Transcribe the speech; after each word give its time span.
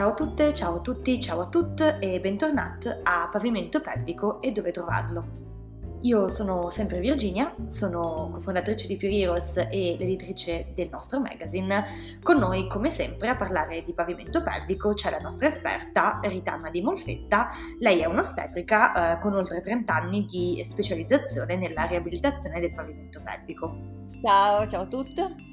Ciao 0.00 0.12
a 0.12 0.14
tutte, 0.14 0.54
ciao 0.54 0.76
a 0.76 0.80
tutti, 0.80 1.20
ciao 1.20 1.40
a 1.42 1.48
tutte 1.48 1.98
e 1.98 2.20
bentornati 2.20 2.88
a 3.02 3.28
Pavimento 3.30 3.82
Pelvico 3.82 4.40
e 4.40 4.50
dove 4.50 4.70
trovarlo. 4.70 5.98
Io 6.04 6.26
sono 6.28 6.70
sempre 6.70 7.00
Virginia, 7.00 7.54
sono 7.66 8.30
cofondatrice 8.32 8.86
di 8.86 8.96
Pure 8.96 9.12
Heroes 9.12 9.56
e 9.58 9.96
l'editrice 9.98 10.72
del 10.74 10.88
nostro 10.88 11.20
magazine. 11.20 12.18
Con 12.22 12.38
noi, 12.38 12.66
come 12.66 12.88
sempre, 12.88 13.28
a 13.28 13.36
parlare 13.36 13.82
di 13.82 13.92
pavimento 13.92 14.42
pelvico 14.42 14.94
c'è 14.94 15.10
la 15.10 15.20
nostra 15.20 15.48
esperta 15.48 16.18
Ritanna 16.22 16.70
Di 16.70 16.80
Molfetta. 16.80 17.50
Lei 17.78 18.00
è 18.00 18.06
un'ostetrica 18.06 19.18
eh, 19.18 19.20
con 19.20 19.34
oltre 19.34 19.60
30 19.60 19.94
anni 19.94 20.24
di 20.24 20.62
specializzazione 20.64 21.56
nella 21.56 21.84
riabilitazione 21.84 22.58
del 22.58 22.72
pavimento 22.72 23.20
pelvico. 23.22 23.76
Ciao, 24.24 24.66
ciao 24.66 24.80
a 24.80 24.86
tutti. 24.86 25.49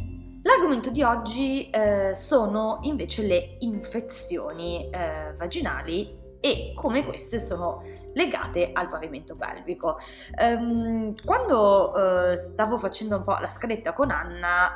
L'argomento 0.48 0.92
di 0.92 1.04
oggi 1.04 1.70
eh, 1.70 2.14
sono 2.16 2.80
invece 2.84 3.28
le 3.28 3.58
infezioni 3.60 4.90
eh, 4.90 5.34
vaginali 5.36 6.18
e 6.40 6.72
come 6.74 7.04
queste 7.04 7.38
sono 7.38 7.84
legate 8.14 8.70
al 8.72 8.88
pavimento 8.88 9.36
pelvico. 9.36 9.98
Um, 10.42 11.14
quando 11.26 11.92
uh, 11.92 12.36
stavo 12.36 12.78
facendo 12.78 13.18
un 13.18 13.24
po' 13.26 13.36
la 13.42 13.50
scaletta 13.50 13.92
con 13.92 14.10
Anna, 14.10 14.74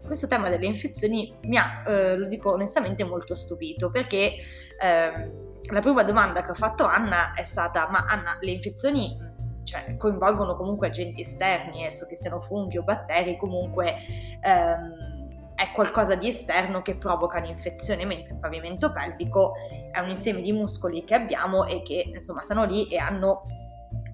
uh, 0.00 0.06
questo 0.06 0.26
tema 0.26 0.48
delle 0.48 0.64
infezioni 0.64 1.36
mi 1.42 1.58
ha, 1.58 1.84
uh, 1.86 2.16
lo 2.16 2.26
dico 2.26 2.52
onestamente, 2.52 3.04
molto 3.04 3.34
stupito 3.34 3.90
perché 3.90 4.36
ehm, 4.80 5.30
la 5.70 5.80
prima 5.80 6.02
domanda 6.02 6.42
che 6.42 6.52
ho 6.52 6.54
fatto 6.54 6.86
a 6.86 6.94
Anna 6.94 7.34
è 7.34 7.44
stata: 7.44 7.88
Ma 7.90 8.06
Anna, 8.08 8.38
le 8.40 8.52
infezioni 8.52 9.23
cioè, 9.64 9.96
coinvolgono 9.96 10.56
comunque 10.56 10.88
agenti 10.88 11.22
esterni, 11.22 11.84
esso 11.84 12.06
che 12.06 12.16
siano 12.16 12.40
funghi 12.40 12.78
o 12.78 12.82
batteri, 12.82 13.36
comunque 13.36 13.96
ehm, 14.40 15.52
è 15.54 15.70
qualcosa 15.72 16.14
di 16.14 16.28
esterno 16.28 16.82
che 16.82 16.96
provoca 16.96 17.38
un'infezione, 17.38 18.04
mentre 18.04 18.34
il 18.34 18.40
pavimento 18.40 18.92
pelvico 18.92 19.54
è 19.90 19.98
un 20.00 20.10
insieme 20.10 20.42
di 20.42 20.52
muscoli 20.52 21.04
che 21.04 21.14
abbiamo 21.14 21.64
e 21.64 21.82
che 21.82 22.10
insomma 22.14 22.40
stanno 22.40 22.64
lì 22.64 22.88
e 22.88 22.98
hanno 22.98 23.46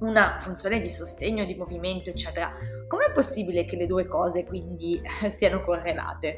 una 0.01 0.37
funzione 0.41 0.81
di 0.81 0.91
sostegno, 0.91 1.45
di 1.45 1.55
movimento, 1.55 2.11
eccetera. 2.11 2.53
Com'è 2.87 3.12
possibile 3.12 3.65
che 3.65 3.77
le 3.77 3.87
due 3.87 4.06
cose 4.06 4.45
quindi 4.45 5.01
siano 5.29 5.62
correlate? 5.62 6.37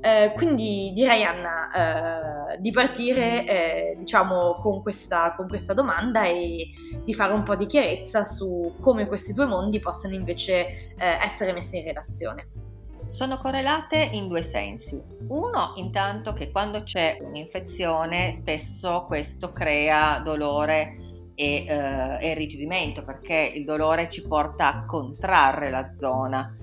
Eh, 0.00 0.32
quindi 0.34 0.92
direi 0.94 1.24
Anna 1.24 2.52
eh, 2.52 2.60
di 2.60 2.70
partire 2.70 3.46
eh, 3.46 3.96
diciamo 3.98 4.58
con 4.60 4.82
questa, 4.82 5.34
con 5.36 5.48
questa 5.48 5.72
domanda 5.72 6.24
e 6.24 6.70
di 7.02 7.14
fare 7.14 7.32
un 7.32 7.42
po' 7.42 7.56
di 7.56 7.66
chiarezza 7.66 8.24
su 8.24 8.74
come 8.80 9.06
questi 9.06 9.32
due 9.32 9.46
mondi 9.46 9.78
possano 9.78 10.14
invece 10.14 10.94
eh, 10.96 11.18
essere 11.22 11.52
messi 11.52 11.78
in 11.78 11.84
relazione. 11.84 12.48
Sono 13.08 13.38
correlate 13.38 13.96
in 14.12 14.28
due 14.28 14.42
sensi. 14.42 15.00
Uno, 15.28 15.72
intanto, 15.76 16.32
che 16.32 16.50
quando 16.50 16.82
c'è 16.82 17.16
un'infezione 17.20 18.32
spesso 18.32 19.04
questo 19.06 19.52
crea 19.52 20.18
dolore 20.18 21.05
e, 21.36 21.64
eh, 21.68 22.18
e 22.20 22.30
irrigidimento 22.32 23.04
perché 23.04 23.52
il 23.54 23.64
dolore 23.64 24.10
ci 24.10 24.26
porta 24.26 24.66
a 24.68 24.84
contrarre 24.84 25.70
la 25.70 25.92
zona. 25.92 26.56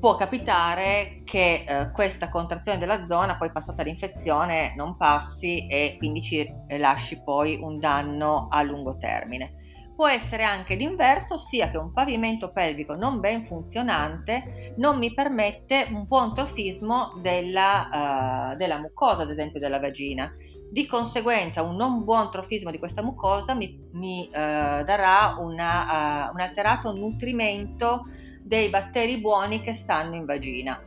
Può 0.00 0.16
capitare 0.16 1.20
che 1.24 1.64
eh, 1.66 1.90
questa 1.92 2.30
contrazione 2.30 2.78
della 2.78 3.04
zona, 3.04 3.36
poi 3.36 3.52
passata 3.52 3.82
l'infezione, 3.82 4.74
non 4.74 4.96
passi 4.96 5.68
e 5.68 5.96
quindi 5.98 6.22
ci 6.22 6.50
lasci 6.78 7.20
poi 7.22 7.58
un 7.60 7.78
danno 7.78 8.48
a 8.50 8.62
lungo 8.62 8.96
termine. 8.96 9.60
Può 9.94 10.08
essere 10.08 10.42
anche 10.42 10.74
l'inverso, 10.74 11.34
ossia 11.34 11.70
che 11.70 11.76
un 11.76 11.92
pavimento 11.92 12.50
pelvico 12.50 12.94
non 12.94 13.20
ben 13.20 13.44
funzionante 13.44 14.74
non 14.78 14.98
mi 14.98 15.12
permette 15.12 15.86
un 15.92 16.06
buon 16.06 16.34
trofismo 16.34 17.20
della, 17.20 18.52
uh, 18.52 18.56
della 18.56 18.80
mucosa, 18.80 19.22
ad 19.22 19.30
esempio 19.30 19.60
della 19.60 19.78
vagina. 19.78 20.32
Di 20.72 20.86
conseguenza 20.86 21.60
un 21.60 21.76
non 21.76 22.02
buon 22.02 22.30
trofismo 22.30 22.70
di 22.70 22.78
questa 22.78 23.02
mucosa 23.02 23.52
mi, 23.52 23.78
mi 23.92 24.26
uh, 24.26 24.32
darà 24.32 25.36
una, 25.38 26.30
uh, 26.30 26.32
un 26.32 26.40
alterato 26.40 26.94
nutrimento 26.94 28.06
dei 28.42 28.70
batteri 28.70 29.18
buoni 29.18 29.60
che 29.60 29.74
stanno 29.74 30.14
in 30.14 30.24
vagina. 30.24 30.82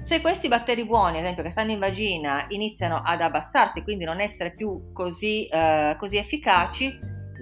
Se 0.00 0.20
questi 0.20 0.48
batteri 0.48 0.84
buoni, 0.84 1.18
ad 1.18 1.22
esempio, 1.22 1.44
che 1.44 1.50
stanno 1.50 1.70
in 1.70 1.78
vagina, 1.78 2.46
iniziano 2.48 3.00
ad 3.04 3.20
abbassarsi, 3.20 3.84
quindi 3.84 4.04
non 4.04 4.20
essere 4.20 4.56
più 4.56 4.92
così, 4.92 5.48
uh, 5.52 5.96
così 5.98 6.16
efficaci, 6.16 6.86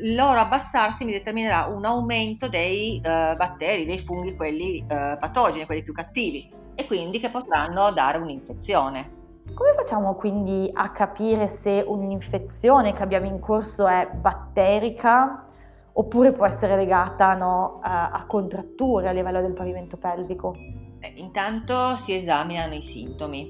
il 0.02 0.14
loro 0.14 0.38
abbassarsi 0.38 1.06
mi 1.06 1.12
determinerà 1.12 1.64
un 1.64 1.86
aumento 1.86 2.46
dei 2.50 2.96
uh, 2.98 3.36
batteri, 3.36 3.86
dei 3.86 3.98
funghi, 3.98 4.36
quelli 4.36 4.82
uh, 4.82 5.18
patogeni, 5.18 5.64
quelli 5.64 5.82
più 5.82 5.94
cattivi, 5.94 6.52
e 6.74 6.86
quindi 6.86 7.20
che 7.20 7.30
potranno 7.30 7.90
dare 7.92 8.18
un'infezione. 8.18 9.15
Come 9.56 9.72
facciamo 9.74 10.16
quindi 10.16 10.70
a 10.70 10.90
capire 10.90 11.48
se 11.48 11.82
un'infezione 11.86 12.92
che 12.92 13.02
abbiamo 13.02 13.24
in 13.24 13.40
corso 13.40 13.86
è 13.86 14.06
batterica 14.12 15.46
oppure 15.94 16.32
può 16.32 16.44
essere 16.44 16.76
legata 16.76 17.32
no, 17.32 17.78
a, 17.80 18.10
a, 18.10 18.26
contratture 18.26 19.08
a 19.08 19.12
livello 19.12 19.40
del 19.40 19.54
pavimento 19.54 19.96
pelvico? 19.96 20.54
Eh, 21.00 21.10
intanto 21.14 21.96
si 21.96 22.14
esaminano 22.14 22.74
i 22.74 22.82
sintomi, 22.82 23.48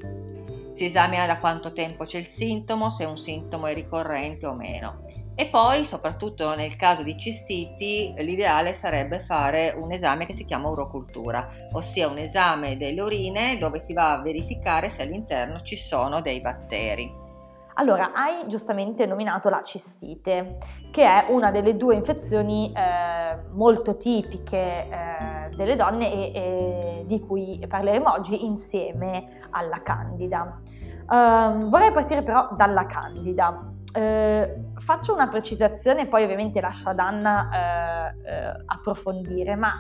si 0.71 0.85
esamina 0.85 1.27
da 1.27 1.41
quanto 1.41 1.73
tempo 1.73 2.05
c'è 2.05 2.19
il 2.19 2.25
sintomo, 2.25 2.89
se 2.89 3.05
un 3.05 3.19
sintomo 3.19 3.67
è 3.67 3.75
ricorrente 3.75 4.47
o 4.47 4.55
meno. 4.55 5.06
E 5.39 5.49
poi, 5.49 5.85
soprattutto 5.85 6.55
nel 6.55 6.77
caso 6.77 7.03
di 7.03 7.19
cistiti, 7.19 8.15
l'ideale 8.17 8.73
sarebbe 8.73 9.21
fare 9.21 9.75
un 9.77 9.93
esame 9.93 10.25
che 10.25 10.33
si 10.33 10.47
chiama 10.47 10.71
urocultura, 10.71 11.47
ossia 11.73 12.09
un 12.09 12.17
esame 12.17 12.79
delle 12.79 13.03
urine 13.03 13.59
dove 13.59 13.79
si 13.79 13.93
va 13.93 14.13
a 14.13 14.23
verificare 14.23 14.89
se 14.89 15.03
all'interno 15.03 15.61
ci 15.61 15.77
sono 15.77 16.23
dei 16.23 16.41
batteri. 16.41 17.25
Allora, 17.75 18.13
hai 18.15 18.49
giustamente 18.49 19.05
nominato 19.05 19.51
la 19.51 19.61
cistite, 19.61 20.57
che 20.91 21.05
è 21.05 21.27
una 21.29 21.51
delle 21.51 21.77
due 21.77 21.95
infezioni 21.97 22.73
eh, 22.73 23.37
molto 23.51 23.99
tipiche 23.99 24.89
eh, 24.89 25.55
delle 25.55 25.77
donne 25.77 26.11
e, 26.11 26.33
e, 26.33 27.05
di 27.07 27.21
cui 27.21 27.63
parleremo 27.69 28.11
oggi 28.11 28.47
insieme 28.47 29.43
alla 29.51 29.83
candida. 29.83 30.63
Um, 31.11 31.69
vorrei 31.69 31.93
partire 31.93 32.23
però 32.23 32.49
dalla 32.57 32.87
candida. 32.87 33.75
Eh, 33.97 34.73
faccio 34.75 35.15
una 35.15 35.27
precisazione, 35.27 36.07
poi 36.07 36.25
ovviamente 36.25 36.61
lascio 36.61 36.91
ad 36.91 36.99
Anna 36.99 37.49
eh, 37.49 38.31
eh, 38.31 38.55
approfondire, 38.67 39.57
ma 39.57 39.73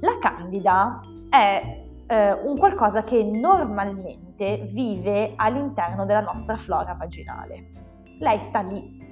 la 0.00 0.18
candida 0.20 1.00
è 1.30 1.84
eh, 2.04 2.32
un 2.32 2.58
qualcosa 2.58 3.04
che 3.04 3.22
normalmente 3.22 4.64
vive 4.72 5.34
all'interno 5.36 6.04
della 6.04 6.20
nostra 6.20 6.56
flora 6.56 6.94
vaginale. 6.94 7.70
Lei 8.18 8.40
sta 8.40 8.60
lì, 8.60 9.03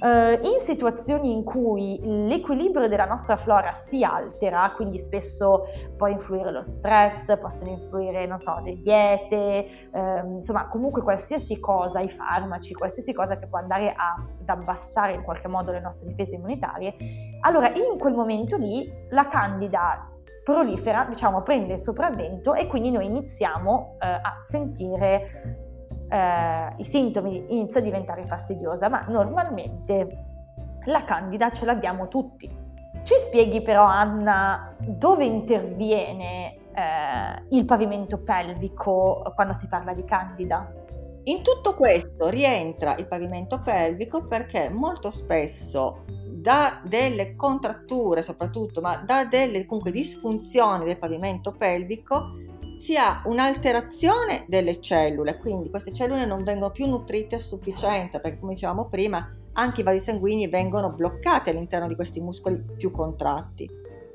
Uh, 0.00 0.38
in 0.46 0.60
situazioni 0.60 1.32
in 1.32 1.42
cui 1.42 1.98
l'equilibrio 2.02 2.86
della 2.86 3.04
nostra 3.04 3.34
flora 3.34 3.72
si 3.72 4.04
altera, 4.04 4.72
quindi 4.76 4.96
spesso 4.96 5.64
può 5.96 6.06
influire 6.06 6.52
lo 6.52 6.62
stress, 6.62 7.36
possono 7.36 7.70
influire, 7.70 8.24
non 8.26 8.38
so, 8.38 8.60
le 8.62 8.78
diete, 8.78 9.88
uh, 9.90 10.36
insomma, 10.36 10.68
comunque 10.68 11.02
qualsiasi 11.02 11.58
cosa, 11.58 11.98
i 11.98 12.08
farmaci, 12.08 12.74
qualsiasi 12.74 13.12
cosa 13.12 13.38
che 13.38 13.48
può 13.48 13.58
andare 13.58 13.92
a, 13.92 14.14
ad 14.14 14.48
abbassare 14.48 15.14
in 15.14 15.24
qualche 15.24 15.48
modo 15.48 15.72
le 15.72 15.80
nostre 15.80 16.06
difese 16.06 16.36
immunitarie, 16.36 16.94
allora 17.40 17.68
in 17.74 17.98
quel 17.98 18.14
momento 18.14 18.54
lì 18.56 18.88
la 19.10 19.26
candida 19.26 20.12
prolifera, 20.44 21.06
diciamo, 21.08 21.42
prende 21.42 21.74
il 21.74 21.80
sopravvento 21.80 22.54
e 22.54 22.68
quindi 22.68 22.92
noi 22.92 23.06
iniziamo 23.06 23.96
uh, 23.96 23.96
a 23.98 24.38
sentire 24.40 25.66
eh, 26.08 26.72
i 26.76 26.84
sintomi 26.84 27.44
inizia 27.48 27.80
a 27.80 27.82
diventare 27.82 28.24
fastidiosa, 28.24 28.88
ma 28.88 29.04
normalmente 29.08 30.24
la 30.84 31.04
candida 31.04 31.50
ce 31.50 31.64
l'abbiamo 31.64 32.08
tutti. 32.08 32.66
Ci 33.02 33.14
spieghi 33.14 33.62
però 33.62 33.84
Anna 33.84 34.74
dove 34.78 35.24
interviene 35.24 36.54
eh, 36.74 37.42
il 37.50 37.64
pavimento 37.64 38.18
pelvico 38.18 39.22
quando 39.34 39.52
si 39.52 39.66
parla 39.66 39.92
di 39.92 40.04
candida? 40.04 40.70
In 41.24 41.42
tutto 41.42 41.74
questo 41.74 42.28
rientra 42.28 42.96
il 42.96 43.06
pavimento 43.06 43.60
pelvico 43.60 44.26
perché 44.26 44.70
molto 44.70 45.10
spesso 45.10 46.04
da 46.06 46.80
delle 46.84 47.34
contratture 47.34 48.22
soprattutto, 48.22 48.80
ma 48.80 48.96
da 49.04 49.24
delle 49.24 49.66
comunque 49.66 49.90
disfunzioni 49.90 50.84
del 50.84 50.98
pavimento 50.98 51.52
pelvico 51.52 52.30
si 52.78 52.96
ha 52.96 53.22
un'alterazione 53.24 54.44
delle 54.46 54.80
cellule, 54.80 55.36
quindi 55.36 55.68
queste 55.68 55.92
cellule 55.92 56.24
non 56.24 56.44
vengono 56.44 56.70
più 56.70 56.86
nutrite 56.86 57.34
a 57.34 57.40
sufficienza, 57.40 58.20
perché 58.20 58.38
come 58.38 58.54
dicevamo 58.54 58.86
prima, 58.86 59.28
anche 59.54 59.80
i 59.80 59.84
vasi 59.84 59.98
sanguigni 59.98 60.46
vengono 60.46 60.90
bloccati 60.90 61.50
all'interno 61.50 61.88
di 61.88 61.96
questi 61.96 62.20
muscoli 62.20 62.64
più 62.76 62.92
contratti. 62.92 63.68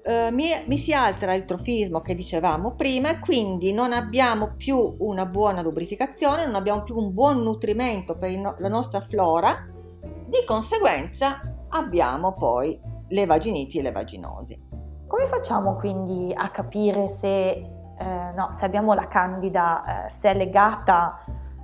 Uh, 0.06 0.33
mi, 0.33 0.48
mi, 0.65 0.77
si 0.77 0.94
altera 0.94 1.33
il 1.33 1.44
trofismo 1.44 2.00
che 2.00 2.15
dicevamo 2.15 2.74
prima 2.75 3.10
e 3.10 3.19
quindi 3.19 3.74
non 3.74 3.92
abbiamo 3.92 4.54
più 4.56 4.95
una 5.00 5.25
buona 5.25 5.62
lubrificazione, 5.62 6.45
non 6.45 6.56
abbiamo 6.56 6.83
più 6.83 6.98
un 6.98 7.13
buon 7.13 7.44
nutrimento 7.44 8.18
per 8.18 8.31
no- 8.38 8.56
la 8.60 8.69
nostra 8.69 9.01
flora, 9.01 9.68
di 10.25 10.44
conseguenza 10.45 11.65
abbiamo 11.68 12.33
poi 12.33 12.80
le 13.10 13.25
vaginiti 13.25 13.80
e 13.80 13.81
le 13.81 13.92
vaginosi. 13.92 14.57
Come 15.06 15.27
facciamo 15.27 15.75
quindi 15.75 16.33
a 16.33 16.50
capire 16.50 17.07
se 17.10 17.81
eh, 18.03 18.33
no, 18.35 18.51
se 18.51 18.65
abbiamo 18.65 18.94
la 18.94 19.07
candida, 19.07 20.05
eh, 20.05 20.09
se 20.09 20.31
è 20.31 20.33
legata 20.35 21.23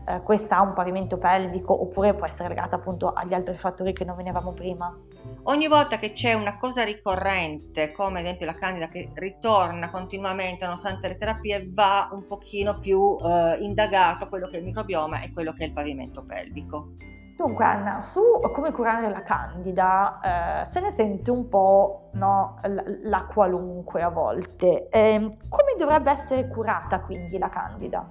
eh, 0.10 0.22
questa 0.24 0.58
ha 0.58 0.62
un 0.62 0.74
pavimento 0.74 1.18
pelvico 1.18 1.80
oppure 1.80 2.16
può 2.16 2.26
essere 2.26 2.50
legata 2.50 2.78
appunto 2.78 3.14
agli 3.14 3.34
altri 3.34 3.56
fattori 3.56 3.94
che 3.94 4.06
nominavamo 4.06 4.54
prima? 4.54 4.96
Ogni 5.44 5.68
volta 5.68 5.98
che 5.98 6.14
c'è 6.14 6.34
una 6.34 6.56
cosa 6.56 6.84
ricorrente, 6.84 7.92
come 7.92 8.20
ad 8.20 8.26
esempio 8.26 8.48
la 8.48 8.56
candida 8.56 8.88
che 8.88 9.12
ritorna 9.14 9.90
continuamente 9.90 10.66
nonostante 10.66 11.10
le 11.10 11.16
terapie, 11.16 11.70
va 11.72 12.10
un 12.12 12.26
pochino 12.26 12.80
più 12.80 13.18
eh, 13.22 13.58
indagato 13.60 14.28
quello 14.30 14.48
che 14.48 14.58
è 14.58 14.60
il 14.60 14.66
microbioma 14.66 15.22
e 15.22 15.32
quello 15.32 15.54
che 15.54 15.66
è 15.66 15.68
il 15.68 15.74
pavimento 15.74 16.24
pelvico. 16.24 16.94
Dunque 17.40 17.64
Anna, 17.64 18.02
su 18.02 18.22
come 18.52 18.74
curare 18.74 19.10
la 19.10 19.24
candida 19.24 20.20
eh, 20.62 20.66
se 20.66 20.82
ne 20.82 20.94
sente 20.94 21.32
un 21.32 21.48
po' 21.48 22.10
no, 22.16 22.60
la, 23.04 23.26
qualunque 23.34 24.02
a 24.02 24.10
volte. 24.10 24.90
Eh, 24.90 25.38
come 25.48 25.76
dovrebbe 25.78 26.12
essere 26.12 26.50
curata 26.50 27.00
quindi 27.00 27.38
la 27.38 27.48
candida? 27.48 28.06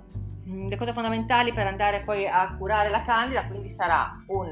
Mm, 0.48 0.68
le 0.68 0.76
cose 0.78 0.94
fondamentali 0.94 1.52
per 1.52 1.66
andare 1.66 2.04
poi 2.06 2.26
a 2.26 2.56
curare 2.56 2.88
la 2.88 3.02
candida 3.02 3.46
quindi 3.48 3.68
sarà 3.68 4.16
un 4.28 4.48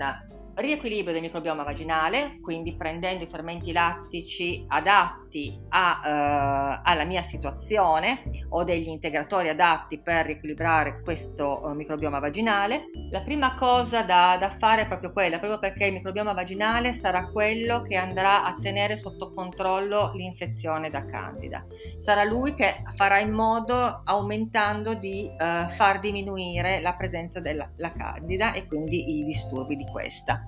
riequilibrio 0.57 1.15
del 1.15 1.23
microbioma 1.23 1.63
vaginale, 1.63 2.39
quindi 2.43 2.77
prendendo 2.77 3.25
i 3.25 3.29
fermenti 3.29 3.73
lattici 3.73 4.63
adatti 4.69 5.26
a, 5.69 6.01
eh, 6.05 6.81
alla 6.85 7.05
mia 7.05 7.23
situazione 7.23 8.23
o 8.51 8.65
degli 8.65 8.89
integratori 8.89 9.49
adatti 9.49 9.99
per 9.99 10.27
riequilibrare 10.27 11.01
questo 11.03 11.69
eh, 11.69 11.75
microbioma 11.75 12.19
vaginale. 12.19 12.91
La 13.11 13.23
prima 13.23 13.57
cosa 13.57 14.03
da, 14.03 14.37
da, 14.39 14.51
fare 14.59 14.83
è 14.83 14.87
proprio 14.87 15.13
quella, 15.13 15.39
proprio 15.39 15.59
perché 15.59 15.87
il 15.87 15.93
microbioma 15.95 16.33
vaginale 16.33 16.93
sarà 16.93 17.29
quello 17.29 17.83
che 17.83 17.97
andrà 17.97 18.45
a 18.45 18.57
tenere 18.61 18.97
sotto 18.97 19.33
controllo 19.33 20.13
l'infezione 20.15 20.91
da 20.91 21.05
candida. 21.05 21.65
Sarà 21.99 22.25
lui 22.25 22.55
che 22.55 22.83
farà 22.97 23.19
in 23.19 23.33
modo, 23.33 24.03
aumentando, 24.05 24.95
di 24.95 25.27
eh, 25.27 25.67
far 25.77 26.01
diminuire 26.01 26.81
la 26.81 26.95
presenza 26.95 27.41
della 27.41 27.71
candida 27.97 28.53
e 28.53 28.67
quindi 28.67 29.19
i 29.19 29.25
disturbi 29.25 29.77
di 29.77 29.87
questa 29.91 30.47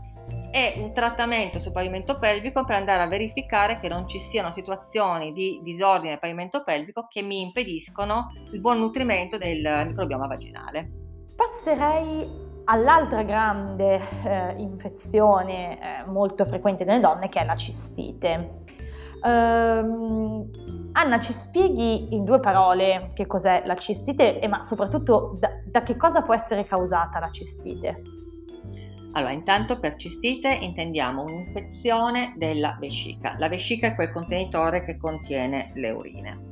è 0.50 0.74
un 0.78 0.92
trattamento 0.92 1.58
sul 1.58 1.72
pavimento 1.72 2.18
pelvico 2.18 2.64
per 2.64 2.76
andare 2.76 3.02
a 3.02 3.06
verificare 3.06 3.78
che 3.80 3.88
non 3.88 4.08
ci 4.08 4.18
siano 4.18 4.50
situazioni 4.50 5.32
di 5.32 5.60
disordine 5.62 6.10
del 6.10 6.18
pavimento 6.18 6.62
pelvico 6.64 7.06
che 7.08 7.22
mi 7.22 7.40
impediscono 7.40 8.32
il 8.52 8.60
buon 8.60 8.78
nutrimento 8.78 9.36
del 9.36 9.84
microbioma 9.86 10.26
vaginale. 10.26 10.90
Passerei 11.36 12.46
all'altra 12.64 13.22
grande 13.22 14.00
eh, 14.24 14.54
infezione 14.56 15.78
eh, 15.78 16.04
molto 16.06 16.44
frequente 16.44 16.84
nelle 16.84 17.00
donne 17.00 17.28
che 17.28 17.40
è 17.40 17.44
la 17.44 17.56
cistite. 17.56 18.64
Um, 19.22 20.48
Anna, 20.92 21.18
ci 21.18 21.32
spieghi 21.32 22.14
in 22.14 22.24
due 22.24 22.40
parole 22.40 23.10
che 23.14 23.26
cos'è 23.26 23.62
la 23.64 23.74
cistite 23.74 24.40
e 24.40 24.48
ma 24.48 24.62
soprattutto 24.62 25.36
da, 25.38 25.50
da 25.64 25.82
che 25.82 25.96
cosa 25.96 26.22
può 26.22 26.34
essere 26.34 26.64
causata 26.64 27.18
la 27.20 27.30
cistite? 27.30 28.02
Allora, 29.18 29.32
intanto 29.32 29.80
per 29.80 29.96
cistite 29.96 30.48
intendiamo 30.48 31.24
un'infezione 31.24 32.34
della 32.36 32.76
vescica. 32.78 33.34
La 33.36 33.48
vescica 33.48 33.88
è 33.88 33.94
quel 33.96 34.12
contenitore 34.12 34.84
che 34.84 34.96
contiene 34.96 35.72
le 35.74 35.90
urine. 35.90 36.46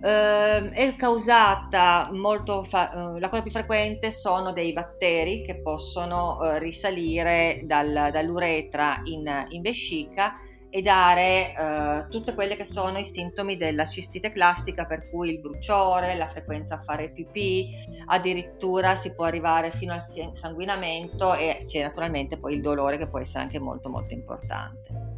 Uh, 0.00 0.70
è 0.70 0.94
causata 0.96 2.08
molto 2.10 2.64
fa- 2.64 2.92
uh, 2.94 3.18
la 3.18 3.28
cosa 3.28 3.42
più 3.42 3.50
frequente 3.50 4.12
sono 4.12 4.52
dei 4.52 4.72
batteri 4.72 5.42
che 5.44 5.60
possono 5.60 6.36
uh, 6.36 6.56
risalire 6.56 7.60
dal, 7.64 8.08
dall'uretra 8.12 9.02
in, 9.04 9.46
in 9.48 9.60
vescica 9.60 10.36
e 10.70 10.82
dare 10.82 11.54
uh, 11.56 12.10
tutte 12.10 12.34
quelle 12.34 12.56
che 12.56 12.64
sono 12.64 12.98
i 12.98 13.04
sintomi 13.04 13.56
della 13.56 13.86
cistite 13.86 14.32
classica, 14.32 14.84
per 14.84 15.08
cui 15.08 15.30
il 15.30 15.40
bruciore, 15.40 16.14
la 16.16 16.28
frequenza 16.28 16.74
a 16.74 16.82
fare 16.82 17.10
pipì, 17.10 17.74
addirittura 18.06 18.94
si 18.94 19.14
può 19.14 19.24
arrivare 19.24 19.70
fino 19.70 19.94
al 19.94 20.02
sanguinamento 20.32 21.34
e 21.34 21.64
c'è 21.66 21.82
naturalmente 21.82 22.38
poi 22.38 22.54
il 22.54 22.60
dolore 22.60 22.98
che 22.98 23.08
può 23.08 23.18
essere 23.18 23.44
anche 23.44 23.58
molto 23.58 23.88
molto 23.88 24.12
importante. 24.14 25.16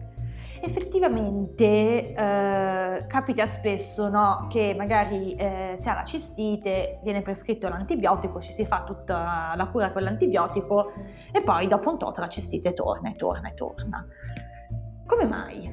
Effettivamente 0.63 2.13
eh, 2.15 3.05
capita 3.09 3.47
spesso 3.47 4.11
no, 4.11 4.47
che 4.51 4.75
magari 4.77 5.35
eh, 5.35 5.75
si 5.79 5.89
ha 5.89 5.95
la 5.95 6.05
cistite, 6.05 7.01
viene 7.03 7.23
prescritto 7.23 7.67
l'antibiotico, 7.69 8.41
ci 8.41 8.53
si 8.53 8.67
fa 8.67 8.83
tutta 8.83 9.55
la 9.57 9.69
cura 9.69 9.91
con 9.91 10.03
l'antibiotico 10.03 10.93
e 11.33 11.43
poi 11.43 11.67
dopo 11.67 11.91
un 11.91 11.99
tot 11.99 12.19
la 12.19 12.29
cistite 12.29 12.75
torna 12.75 13.11
e 13.11 13.17
torna 13.17 13.49
e 13.49 13.55
torna. 13.55 14.07
Come 15.11 15.25
mai? 15.25 15.69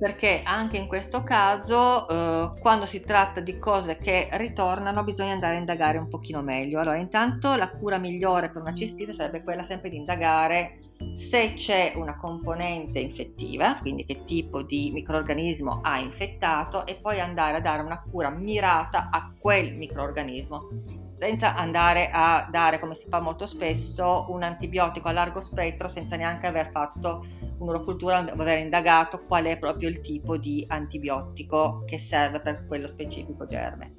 Perché 0.00 0.42
anche 0.42 0.78
in 0.78 0.88
questo 0.88 1.22
caso, 1.22 2.08
eh, 2.08 2.60
quando 2.60 2.86
si 2.86 3.00
tratta 3.00 3.38
di 3.38 3.56
cose 3.60 3.98
che 3.98 4.28
ritornano, 4.32 5.04
bisogna 5.04 5.32
andare 5.32 5.54
a 5.54 5.58
indagare 5.60 5.96
un 5.96 6.08
pochino 6.08 6.42
meglio. 6.42 6.80
Allora, 6.80 6.96
intanto 6.96 7.54
la 7.54 7.70
cura 7.70 7.98
migliore 7.98 8.50
per 8.50 8.62
una 8.62 8.74
cistite 8.74 9.12
sarebbe 9.12 9.44
quella 9.44 9.62
sempre 9.62 9.90
di 9.90 9.96
indagare 9.96 10.80
se 11.12 11.54
c'è 11.54 11.92
una 11.94 12.16
componente 12.16 12.98
infettiva, 12.98 13.78
quindi 13.80 14.04
che 14.04 14.24
tipo 14.24 14.62
di 14.62 14.90
microorganismo 14.92 15.78
ha 15.82 16.00
infettato 16.00 16.84
e 16.84 16.98
poi 17.00 17.20
andare 17.20 17.58
a 17.58 17.60
dare 17.60 17.82
una 17.82 18.02
cura 18.10 18.30
mirata 18.30 19.08
a 19.12 19.32
quel 19.38 19.76
microorganismo 19.76 20.68
senza 21.14 21.54
andare 21.54 22.10
a 22.12 22.48
dare, 22.50 22.78
come 22.78 22.94
si 22.94 23.08
fa 23.08 23.20
molto 23.20 23.46
spesso, 23.46 24.26
un 24.28 24.42
antibiotico 24.42 25.08
a 25.08 25.12
largo 25.12 25.40
spettro 25.40 25.88
senza 25.88 26.16
neanche 26.16 26.46
aver 26.46 26.70
fatto 26.70 27.24
un'urocultura, 27.58 28.18
aver 28.18 28.58
indagato 28.58 29.24
qual 29.24 29.44
è 29.44 29.58
proprio 29.58 29.88
il 29.88 30.00
tipo 30.00 30.36
di 30.36 30.64
antibiotico 30.68 31.84
che 31.86 31.98
serve 31.98 32.40
per 32.40 32.66
quello 32.66 32.86
specifico 32.86 33.46
germe. 33.46 33.94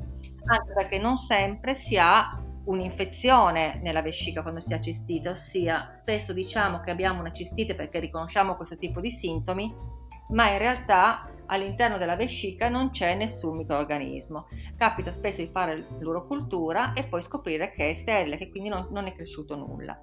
Anche 0.46 0.74
perché 0.74 1.00
non 1.00 1.18
sempre 1.18 1.74
si 1.74 1.98
ha 1.98 2.40
un'infezione 2.66 3.80
nella 3.82 4.02
vescica 4.02 4.42
quando 4.42 4.60
si 4.60 4.74
ha 4.74 4.80
cistite, 4.80 5.30
ossia 5.30 5.92
spesso 5.94 6.34
diciamo 6.34 6.82
che 6.82 6.92
abbiamo 6.92 7.20
una 7.20 7.32
cistite 7.32 7.76
perché 7.76 8.00
riconosciamo 8.00 8.56
questo 8.56 8.78
tipo 8.78 9.00
di 9.00 9.12
sintomi, 9.12 9.74
ma 10.30 10.52
in 10.52 10.58
realtà 10.58 11.30
all'interno 11.48 11.98
della 11.98 12.16
vescica 12.16 12.70
non 12.70 12.90
c'è 12.90 13.16
nessun 13.16 13.58
microorganismo. 13.58 14.48
Capita 14.78 15.12
spesso 15.12 15.42
di 15.42 15.50
fare 15.52 15.88
l'urocultura 16.00 16.94
e 16.94 17.04
poi 17.06 17.22
scoprire 17.22 17.72
che 17.72 17.90
è 17.90 17.94
sterile, 17.94 18.38
che 18.38 18.50
quindi 18.50 18.70
non, 18.70 18.88
non 18.92 19.06
è 19.08 19.14
cresciuto 19.14 19.56
nulla. 19.56 20.00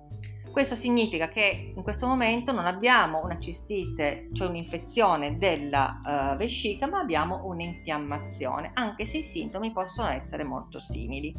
Questo 0.52 0.74
significa 0.74 1.28
che 1.28 1.72
in 1.74 1.82
questo 1.82 2.06
momento 2.06 2.52
non 2.52 2.66
abbiamo 2.66 3.22
una 3.24 3.38
cistite, 3.38 4.28
cioè 4.34 4.48
un'infezione 4.48 5.38
della 5.38 6.02
uh, 6.04 6.36
vescica, 6.36 6.86
ma 6.86 6.98
abbiamo 6.98 7.46
un'infiammazione, 7.46 8.70
anche 8.74 9.06
se 9.06 9.18
i 9.18 9.22
sintomi 9.22 9.72
possono 9.72 10.08
essere 10.08 10.44
molto 10.44 10.78
simili. 10.78 11.34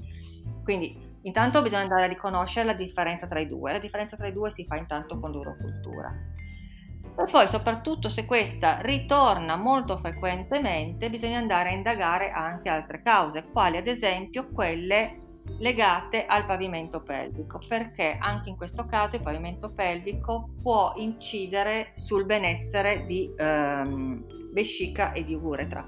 Quindi 0.63 0.97
intanto 1.21 1.61
bisogna 1.61 1.83
andare 1.83 2.06
a 2.06 2.07
riconoscere 2.07 2.66
la 2.66 2.73
differenza 2.73 3.28
tra 3.28 3.40
i 3.40 3.47
due. 3.47 3.73
La 3.73 3.80
differenza 3.80 4.18
tra 4.18 4.25
i 4.25 4.31
due 4.31 4.49
si 4.49 4.66
fa 4.66 4.78
intanto 4.78 5.19
con 5.19 5.30
l'urocultura. 5.30 6.11
E 7.16 7.30
poi 7.30 7.48
soprattutto 7.48 8.10
se 8.10 8.26
questa 8.26 8.80
ritorna 8.82 9.56
molto 9.56 9.98
frequentemente 9.98 11.10
bisogna 11.10 11.38
andare 11.38 11.70
a 11.70 11.74
indagare 11.74 12.32
anche 12.32 12.70
altre 12.70 13.02
cause, 13.04 13.50
quali 13.52 13.78
ad 13.78 13.88
esempio 13.88 14.50
quelle 14.50 15.20
legate 15.60 16.26
al 16.26 16.46
pavimento 16.46 17.02
pelvico, 17.02 17.60
perché 17.68 18.18
anche 18.20 18.50
in 18.50 18.58
questo 18.58 18.86
caso 18.86 19.18
il 19.18 19.22
pavimento 19.22 19.72
pelvico 19.72 20.50
può 20.62 20.94
incidere 20.96 21.92
sul 21.94 22.26
benessere 22.26 23.06
di 23.06 23.32
ehm, 23.38 24.52
vescica 24.52 25.12
e 25.12 25.24
di 25.24 25.36
uretra. 25.36 25.86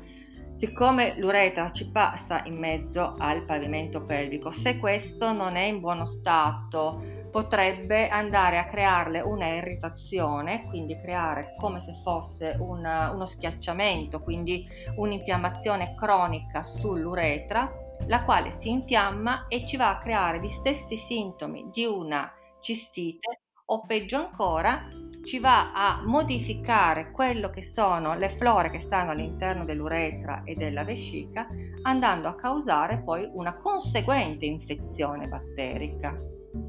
Siccome 0.53 1.15
l'uretra 1.17 1.71
ci 1.71 1.89
passa 1.89 2.43
in 2.45 2.57
mezzo 2.57 3.15
al 3.17 3.43
pavimento 3.43 4.03
pelvico, 4.03 4.51
se 4.51 4.77
questo 4.77 5.33
non 5.33 5.55
è 5.55 5.63
in 5.63 5.79
buono 5.81 6.05
stato, 6.05 7.14
potrebbe 7.35 8.07
andare 8.07 8.57
a 8.59 8.65
crearle 8.65 9.19
una 9.19 9.45
irritazione, 9.47 10.67
quindi 10.69 10.97
creare 11.01 11.53
come 11.57 11.81
se 11.81 11.93
fosse 12.01 12.55
una, 12.61 13.11
uno 13.11 13.25
schiacciamento, 13.25 14.21
quindi 14.21 14.65
un'infiammazione 14.95 15.95
cronica 15.95 16.63
sull'uretra, 16.63 17.69
la 18.07 18.23
quale 18.23 18.51
si 18.51 18.69
infiamma 18.69 19.47
e 19.49 19.67
ci 19.67 19.75
va 19.75 19.89
a 19.89 19.99
creare 19.99 20.39
gli 20.39 20.47
stessi 20.47 20.95
sintomi 20.95 21.67
di 21.73 21.83
una 21.83 22.31
cistite 22.61 23.41
o 23.65 23.81
peggio 23.85 24.15
ancora 24.15 24.87
ci 25.25 25.39
va 25.39 25.73
a 25.73 26.03
modificare 26.05 27.11
quello 27.11 27.49
che 27.49 27.63
sono 27.63 28.13
le 28.13 28.35
flore 28.37 28.69
che 28.69 28.79
stanno 28.79 29.11
all'interno 29.11 29.65
dell'uretra 29.65 30.43
e 30.43 30.53
della 30.53 30.83
vescica, 30.83 31.47
andando 31.81 32.27
a 32.27 32.35
causare 32.35 33.01
poi 33.03 33.27
una 33.33 33.57
conseguente 33.57 34.45
infezione 34.45 35.27
batterica. 35.27 36.15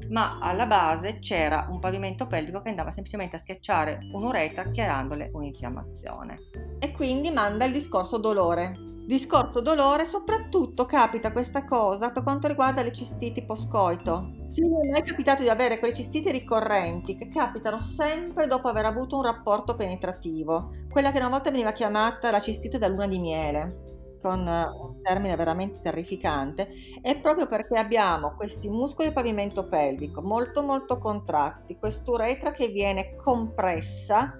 Ma 0.09 0.39
alla 0.41 0.65
base 0.65 1.19
c'era 1.19 1.67
un 1.69 1.79
pavimento 1.79 2.25
pelvico 2.27 2.61
che 2.61 2.69
andava 2.69 2.91
semplicemente 2.91 3.35
a 3.35 3.39
schiacciare 3.39 3.99
un'uretra 4.11 4.71
creandole 4.71 5.29
un'infiammazione. 5.31 6.39
E 6.79 6.91
quindi 6.93 7.29
manda 7.29 7.63
il 7.63 7.71
discorso 7.71 8.17
dolore. 8.17 8.86
Discorso 9.07 9.61
dolore, 9.61 10.05
soprattutto 10.05 10.85
capita 10.85 11.31
questa 11.31 11.63
cosa 11.63 12.11
per 12.11 12.23
quanto 12.23 12.47
riguarda 12.47 12.83
le 12.83 12.91
cistiti 12.91 13.45
poscoito. 13.45 14.35
Sì, 14.41 14.61
mi 14.61 14.97
è 14.99 15.03
capitato 15.03 15.41
di 15.41 15.49
avere 15.49 15.79
quelle 15.79 15.93
cistiti 15.93 16.31
ricorrenti 16.31 17.15
che 17.15 17.27
capitano 17.29 17.79
sempre 17.79 18.47
dopo 18.47 18.67
aver 18.67 18.85
avuto 18.85 19.15
un 19.17 19.23
rapporto 19.23 19.75
penetrativo, 19.75 20.69
quella 20.89 21.11
che 21.11 21.19
una 21.19 21.29
volta 21.29 21.51
veniva 21.51 21.71
chiamata 21.71 22.31
la 22.31 22.39
cistite 22.41 22.77
da 22.77 22.87
luna 22.87 23.07
di 23.07 23.19
miele. 23.19 23.81
con 24.19 24.39
un 24.41 25.01
termine 25.01 25.35
veramente 25.35 25.79
terrificante, 25.79 26.69
è 27.01 27.19
proprio 27.21 27.47
perché 27.47 27.77
abbiamo 27.79 28.35
questi 28.35 28.67
muscoli 28.67 29.05
del 29.05 29.13
pavimento 29.13 29.67
pelvico 29.67 30.21
molto 30.23 30.63
molto 30.63 30.97
contratti, 30.97 31.77
quest'uretra 31.77 32.51
che 32.51 32.67
viene 32.69 33.15
compressa, 33.15 34.33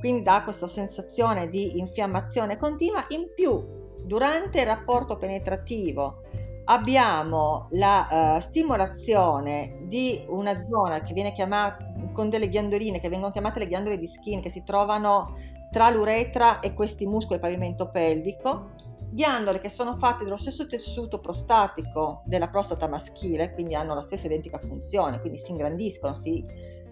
quindi 0.00 0.22
dà 0.22 0.42
questa 0.42 0.66
sensazione 0.66 1.48
di 1.48 1.78
infiammazione 1.78 2.56
continua, 2.56 3.04
in 3.08 3.32
più 3.34 3.77
durante 4.04 4.60
il 4.60 4.66
rapporto 4.66 5.16
penetrativo 5.16 6.22
abbiamo 6.64 7.66
la 7.70 8.36
uh, 8.36 8.40
stimolazione 8.40 9.78
di 9.82 10.24
una 10.28 10.66
zona 10.68 11.02
che 11.02 11.14
viene 11.14 11.32
chiamata 11.32 11.92
con 12.12 12.28
delle 12.28 12.48
ghiandoline 12.48 13.00
che 13.00 13.08
vengono 13.08 13.32
chiamate 13.32 13.58
le 13.58 13.68
ghiandole 13.68 13.98
di 13.98 14.06
skin 14.06 14.40
che 14.40 14.50
si 14.50 14.62
trovano 14.64 15.36
tra 15.70 15.90
l'uretra 15.90 16.60
e 16.60 16.74
questi 16.74 17.06
muscoli 17.06 17.38
del 17.38 17.50
pavimento 17.50 17.90
pelvico, 17.90 18.70
ghiandole 19.10 19.60
che 19.60 19.68
sono 19.68 19.96
fatte 19.96 20.24
dello 20.24 20.36
stesso 20.36 20.66
tessuto 20.66 21.20
prostatico 21.20 22.22
della 22.24 22.48
prostata 22.48 22.88
maschile, 22.88 23.52
quindi 23.52 23.74
hanno 23.74 23.94
la 23.94 24.02
stessa 24.02 24.26
identica 24.26 24.58
funzione, 24.58 25.20
quindi 25.20 25.38
si 25.38 25.50
ingrandiscono 25.50 26.14
si, 26.14 26.44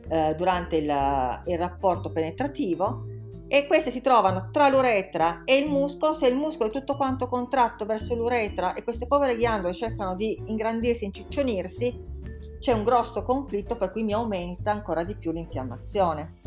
eh, 0.09 0.35
durante 0.37 0.77
il, 0.77 1.43
il 1.47 1.59
rapporto 1.59 2.13
penetrativo 2.13 3.05
e 3.49 3.67
queste 3.67 3.91
si 3.91 4.01
trovano 4.01 4.49
tra 4.51 4.69
l'uretra 4.69 5.43
e 5.45 5.57
il 5.57 5.69
muscolo, 5.69 6.15
se 6.15 6.27
il 6.27 6.35
muscolo 6.35 6.69
è 6.69 6.73
tutto 6.73 6.97
quanto 6.97 7.27
contratto 7.27 7.87
verso 7.87 8.15
l'uretra 8.15 8.75
e 8.75 8.83
queste 8.83 9.07
povere 9.07 9.37
ghiandole 9.37 9.73
cercano 9.73 10.17
di 10.17 10.41
ingrandirsi, 10.47 11.05
inciccionirsi, 11.05 12.15
c'è 12.59 12.73
un 12.73 12.85
grosso 12.85 13.23
conflitto 13.23 13.77
per 13.77 13.93
cui 13.93 14.03
mi 14.03 14.13
aumenta 14.13 14.73
ancora 14.73 15.05
di 15.05 15.15
più 15.17 15.31
l'infiammazione. 15.31 16.41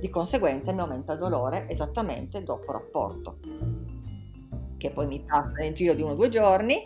Di 0.00 0.10
conseguenza 0.10 0.72
mi 0.72 0.80
aumenta 0.80 1.14
il 1.14 1.18
dolore 1.18 1.68
esattamente 1.68 2.44
dopo 2.44 2.70
rapporto, 2.70 3.38
che 4.76 4.90
poi 4.90 5.08
mi 5.08 5.24
passa 5.26 5.54
nel 5.58 5.74
giro 5.74 5.94
di 5.94 6.02
uno 6.02 6.12
o 6.12 6.16
due 6.16 6.28
giorni 6.28 6.84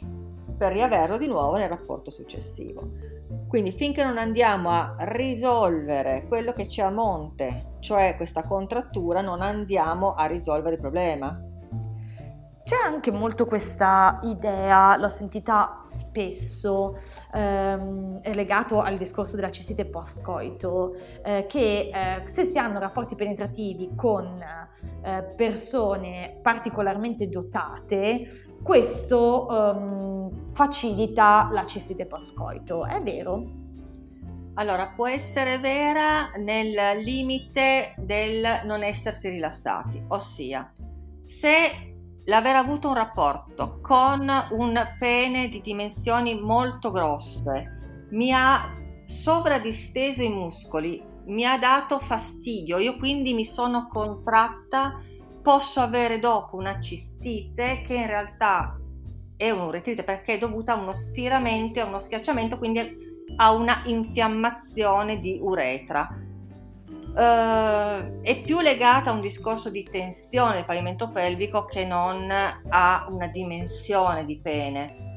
per 0.62 0.70
riaverlo 0.70 1.16
di 1.16 1.26
nuovo 1.26 1.56
nel 1.56 1.68
rapporto 1.68 2.08
successivo. 2.08 2.88
Quindi 3.48 3.72
finché 3.72 4.04
non 4.04 4.16
andiamo 4.16 4.70
a 4.70 4.94
risolvere 5.00 6.24
quello 6.28 6.52
che 6.52 6.66
c'è 6.66 6.82
a 6.82 6.90
monte, 6.90 7.78
cioè 7.80 8.14
questa 8.14 8.44
contrattura, 8.44 9.22
non 9.22 9.42
andiamo 9.42 10.14
a 10.14 10.26
risolvere 10.26 10.76
il 10.76 10.80
problema. 10.80 11.36
C'è 12.64 12.76
anche 12.76 13.10
molto 13.10 13.44
questa 13.44 14.20
idea, 14.22 14.96
l'ho 14.96 15.08
sentita 15.08 15.82
spesso, 15.84 16.96
ehm, 17.34 18.20
legato 18.34 18.80
al 18.80 18.96
discorso 18.96 19.34
della 19.34 19.50
cistite 19.50 19.84
post-coito, 19.84 20.94
eh, 21.24 21.46
che 21.48 21.90
eh, 21.92 22.28
se 22.28 22.50
si 22.50 22.58
hanno 22.58 22.78
rapporti 22.78 23.16
penetrativi 23.16 23.90
con 23.96 24.40
eh, 25.02 25.22
persone 25.36 26.38
particolarmente 26.40 27.28
dotate, 27.28 28.28
questo 28.62 29.48
ehm, 29.50 30.52
facilita 30.52 31.48
la 31.50 31.66
cistite 31.66 32.06
post-coito. 32.06 32.86
È 32.86 33.02
vero? 33.02 33.60
Allora, 34.54 34.92
può 34.94 35.08
essere 35.08 35.58
vera 35.58 36.30
nel 36.36 36.98
limite 37.02 37.94
del 37.96 38.60
non 38.64 38.84
essersi 38.84 39.30
rilassati, 39.30 40.04
ossia 40.08 40.72
se 41.22 41.91
l'aver 42.24 42.56
avuto 42.56 42.88
un 42.88 42.94
rapporto 42.94 43.78
con 43.80 44.30
un 44.50 44.96
pene 44.98 45.48
di 45.48 45.60
dimensioni 45.60 46.40
molto 46.40 46.90
grosse 46.90 47.80
mi 48.12 48.32
ha 48.32 48.76
sovradisteso 49.04 50.22
i 50.22 50.28
muscoli, 50.28 51.02
mi 51.26 51.44
ha 51.44 51.58
dato 51.58 51.98
fastidio, 51.98 52.78
io 52.78 52.96
quindi 52.96 53.34
mi 53.34 53.44
sono 53.44 53.86
contratta, 53.86 55.00
posso 55.42 55.80
avere 55.80 56.18
dopo 56.18 56.56
una 56.56 56.80
cistite 56.80 57.82
che 57.86 57.94
in 57.94 58.06
realtà 58.06 58.78
è 59.36 59.50
un'uretrite 59.50 60.04
perché 60.04 60.34
è 60.34 60.38
dovuta 60.38 60.72
a 60.72 60.80
uno 60.80 60.92
stiramento 60.92 61.78
e 61.78 61.82
a 61.82 61.86
uno 61.86 61.98
schiacciamento, 61.98 62.58
quindi 62.58 63.10
a 63.36 63.52
una 63.52 63.82
infiammazione 63.86 65.18
di 65.18 65.38
uretra 65.40 66.08
Uh, 67.14 68.22
è 68.22 68.40
più 68.42 68.60
legata 68.60 69.10
a 69.10 69.12
un 69.12 69.20
discorso 69.20 69.68
di 69.68 69.82
tensione 69.82 70.54
del 70.54 70.64
pavimento 70.64 71.10
pelvico 71.10 71.66
che 71.66 71.84
non 71.84 72.30
a 72.30 73.06
una 73.10 73.26
dimensione 73.26 74.24
di 74.24 74.40
pene. 74.40 75.10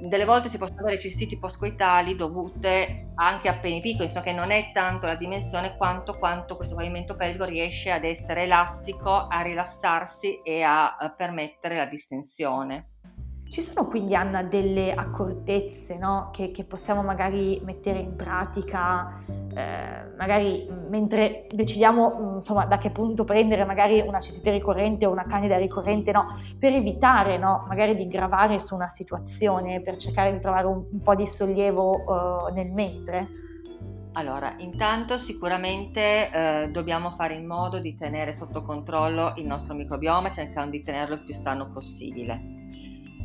Delle 0.00 0.24
volte 0.24 0.48
si 0.48 0.58
possono 0.58 0.80
avere 0.80 0.98
cistiti 0.98 1.38
postcoitali 1.38 2.16
dovute 2.16 3.10
anche 3.14 3.48
a 3.48 3.58
peni 3.58 3.80
piccoli, 3.80 4.04
insomma 4.04 4.24
che 4.24 4.32
non 4.32 4.50
è 4.50 4.72
tanto 4.72 5.06
la 5.06 5.14
dimensione 5.14 5.76
quanto 5.76 6.18
quanto 6.18 6.56
questo 6.56 6.74
pavimento 6.74 7.14
pelvico 7.14 7.44
riesce 7.44 7.92
ad 7.92 8.04
essere 8.04 8.42
elastico, 8.42 9.28
a 9.28 9.40
rilassarsi 9.40 10.40
e 10.42 10.62
a, 10.62 10.96
a 10.96 11.10
permettere 11.10 11.76
la 11.76 11.86
distensione. 11.86 12.90
Ci 13.50 13.62
sono 13.62 13.86
quindi 13.86 14.14
Anna 14.14 14.42
delle 14.42 14.92
accortezze 14.92 15.96
no? 15.96 16.28
che, 16.32 16.50
che, 16.50 16.64
possiamo 16.64 17.02
magari 17.02 17.58
mettere 17.64 17.98
in 17.98 18.14
pratica, 18.14 19.22
eh, 19.26 20.14
magari 20.18 20.68
mentre 20.90 21.46
decidiamo 21.50 22.34
insomma, 22.34 22.66
da 22.66 22.76
che 22.76 22.90
punto 22.90 23.24
prendere 23.24 23.64
magari 23.64 24.00
una 24.00 24.20
cistite 24.20 24.50
ricorrente 24.50 25.06
o 25.06 25.10
una 25.10 25.24
candida 25.24 25.56
ricorrente, 25.56 26.12
no? 26.12 26.38
per 26.58 26.74
evitare 26.74 27.38
no? 27.38 27.64
magari 27.66 27.94
di 27.94 28.06
gravare 28.06 28.58
su 28.58 28.74
una 28.74 28.88
situazione, 28.88 29.80
per 29.80 29.96
cercare 29.96 30.30
di 30.30 30.40
trovare 30.40 30.66
un, 30.66 30.84
un 30.92 31.00
po' 31.00 31.14
di 31.14 31.26
sollievo 31.26 32.04
uh, 32.04 32.52
nel 32.52 32.70
mentre? 32.70 33.28
Allora, 34.12 34.56
intanto 34.58 35.16
sicuramente 35.16 36.30
eh, 36.30 36.68
dobbiamo 36.70 37.12
fare 37.12 37.34
in 37.34 37.46
modo 37.46 37.78
di 37.78 37.96
tenere 37.96 38.34
sotto 38.34 38.62
controllo 38.62 39.32
il 39.36 39.46
nostro 39.46 39.74
microbioma 39.74 40.28
cercando 40.28 40.72
di 40.72 40.82
tenerlo 40.82 41.14
il 41.14 41.24
più 41.24 41.34
sano 41.34 41.70
possibile 41.70 42.56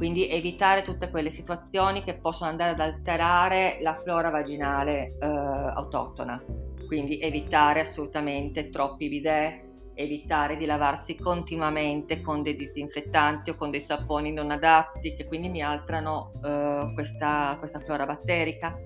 quindi 0.03 0.27
evitare 0.27 0.81
tutte 0.81 1.09
quelle 1.09 1.29
situazioni 1.29 2.03
che 2.03 2.15
possono 2.15 2.49
andare 2.49 2.71
ad 2.71 2.81
alterare 2.81 3.77
la 3.79 3.97
flora 4.03 4.29
vaginale 4.29 5.15
eh, 5.17 5.25
autoctona, 5.25 6.43
quindi 6.87 7.21
evitare 7.21 7.79
assolutamente 7.79 8.69
troppi 8.69 9.07
bidet, 9.07 9.63
evitare 9.93 10.57
di 10.57 10.65
lavarsi 10.65 11.15
continuamente 11.15 12.19
con 12.19 12.41
dei 12.41 12.57
disinfettanti 12.57 13.51
o 13.51 13.55
con 13.55 13.71
dei 13.71 13.79
saponi 13.79 14.33
non 14.33 14.51
adatti 14.51 15.15
che 15.15 15.25
quindi 15.25 15.47
mi 15.47 15.61
alterano 15.61 16.33
eh, 16.43 16.91
questa, 16.93 17.55
questa 17.57 17.79
flora 17.79 18.05
batterica 18.05 18.77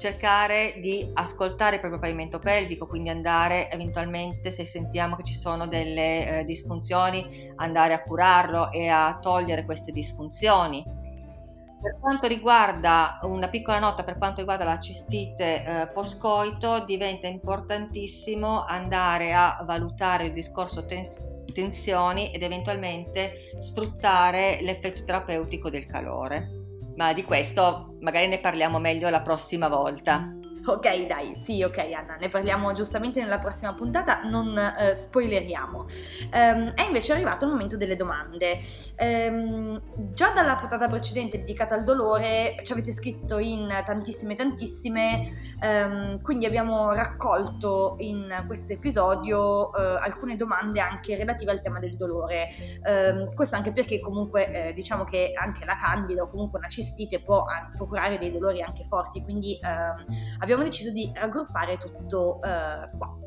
cercare 0.00 0.74
di 0.80 1.08
ascoltare 1.14 1.74
il 1.74 1.80
proprio 1.80 2.00
pavimento 2.00 2.40
pelvico, 2.40 2.86
quindi 2.86 3.10
andare 3.10 3.70
eventualmente 3.70 4.50
se 4.50 4.64
sentiamo 4.64 5.14
che 5.14 5.22
ci 5.22 5.34
sono 5.34 5.68
delle 5.68 6.40
eh, 6.40 6.44
disfunzioni, 6.44 7.52
andare 7.56 7.92
a 7.92 8.02
curarlo 8.02 8.72
e 8.72 8.88
a 8.88 9.18
togliere 9.20 9.64
queste 9.64 9.92
disfunzioni. 9.92 10.82
Per 11.82 11.98
quanto 12.00 12.26
riguarda 12.26 13.20
una 13.22 13.48
piccola 13.48 13.78
nota 13.78 14.02
per 14.02 14.18
quanto 14.18 14.40
riguarda 14.40 14.64
la 14.64 14.80
cistite 14.80 15.64
eh, 15.64 15.88
post-coito, 15.88 16.84
diventa 16.84 17.26
importantissimo 17.26 18.64
andare 18.64 19.32
a 19.32 19.62
valutare 19.64 20.26
il 20.26 20.32
discorso 20.32 20.84
tens- 20.84 21.18
tensioni 21.54 22.32
ed 22.32 22.42
eventualmente 22.42 23.58
sfruttare 23.60 24.58
l'effetto 24.60 25.04
terapeutico 25.04 25.70
del 25.70 25.86
calore 25.86 26.59
ma 26.96 27.12
di 27.12 27.24
questo 27.24 27.96
magari 28.00 28.28
ne 28.28 28.38
parliamo 28.40 28.78
meglio 28.78 29.08
la 29.08 29.22
prossima 29.22 29.68
volta. 29.68 30.39
Ok, 30.62 31.06
dai, 31.06 31.34
sì, 31.34 31.62
ok 31.62 31.78
Anna, 31.78 32.16
ne 32.16 32.28
parliamo 32.28 32.74
giustamente 32.74 33.18
nella 33.18 33.38
prossima 33.38 33.72
puntata, 33.72 34.22
non 34.24 34.48
uh, 34.48 34.92
spoileriamo. 34.92 35.78
Um, 35.78 36.74
è 36.74 36.82
invece 36.82 37.14
arrivato 37.14 37.46
il 37.46 37.50
momento 37.52 37.78
delle 37.78 37.96
domande. 37.96 38.58
Um, 38.98 39.80
già 40.12 40.32
dalla 40.32 40.56
puntata 40.56 40.86
precedente 40.86 41.38
dedicata 41.38 41.74
al 41.74 41.82
dolore 41.82 42.60
ci 42.62 42.72
avete 42.72 42.92
scritto 42.92 43.38
in 43.38 43.68
tantissime, 43.86 44.36
tantissime, 44.36 45.32
um, 45.62 46.20
quindi 46.20 46.44
abbiamo 46.44 46.92
raccolto 46.92 47.96
in 47.98 48.44
questo 48.46 48.74
episodio 48.74 49.70
uh, 49.70 49.96
alcune 49.98 50.36
domande 50.36 50.80
anche 50.80 51.16
relative 51.16 51.52
al 51.52 51.62
tema 51.62 51.78
del 51.78 51.96
dolore. 51.96 52.48
questo 53.34 53.56
anche 53.56 53.72
perché 53.72 53.98
comunque 53.98 54.68
uh, 54.70 54.74
diciamo 54.74 55.04
che 55.04 55.32
anche 55.34 55.64
la 55.64 55.76
candida 55.76 56.22
o 56.22 56.28
comunque 56.28 56.58
una 56.58 56.68
cistite 56.68 57.22
può 57.22 57.46
procurare 57.74 58.18
dei 58.18 58.30
dolori 58.30 58.60
anche 58.60 58.84
forti, 58.84 59.22
quindi 59.22 59.58
abbiamo 59.60 60.49
abbiamo 60.52 60.64
deciso 60.64 60.90
di 60.92 61.10
raggruppare 61.14 61.78
tutto 61.78 62.40
eh, 62.42 62.90
qua. 62.98 63.18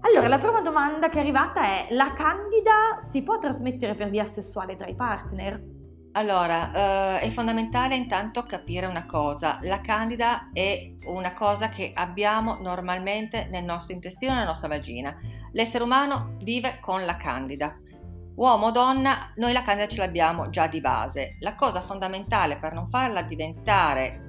Allora, 0.00 0.28
la 0.28 0.38
prima 0.38 0.60
domanda 0.60 1.08
che 1.08 1.16
è 1.16 1.20
arrivata 1.20 1.62
è: 1.62 1.86
la 1.90 2.12
candida 2.12 2.98
si 3.10 3.22
può 3.22 3.38
trasmettere 3.38 3.94
per 3.94 4.10
via 4.10 4.24
sessuale 4.24 4.76
tra 4.76 4.88
i 4.88 4.94
partner? 4.94 5.72
Allora, 6.12 7.18
eh, 7.18 7.20
è 7.20 7.30
fondamentale 7.30 7.96
intanto 7.96 8.44
capire 8.44 8.86
una 8.86 9.06
cosa, 9.06 9.58
la 9.62 9.80
candida 9.80 10.50
è 10.52 10.94
una 11.06 11.32
cosa 11.32 11.70
che 11.70 11.92
abbiamo 11.92 12.58
normalmente 12.60 13.48
nel 13.50 13.64
nostro 13.64 13.94
intestino, 13.94 14.34
nella 14.34 14.44
nostra 14.44 14.68
vagina. 14.68 15.16
L'essere 15.52 15.82
umano 15.82 16.36
vive 16.42 16.78
con 16.80 17.04
la 17.04 17.16
candida. 17.16 17.76
Uomo 18.36 18.66
o 18.66 18.70
donna, 18.70 19.32
noi 19.36 19.52
la 19.52 19.62
candida 19.62 19.88
ce 19.88 19.98
l'abbiamo 19.98 20.50
già 20.50 20.66
di 20.66 20.80
base. 20.80 21.36
La 21.40 21.54
cosa 21.54 21.82
fondamentale 21.82 22.58
per 22.58 22.72
non 22.72 22.88
farla 22.88 23.22
diventare 23.22 24.24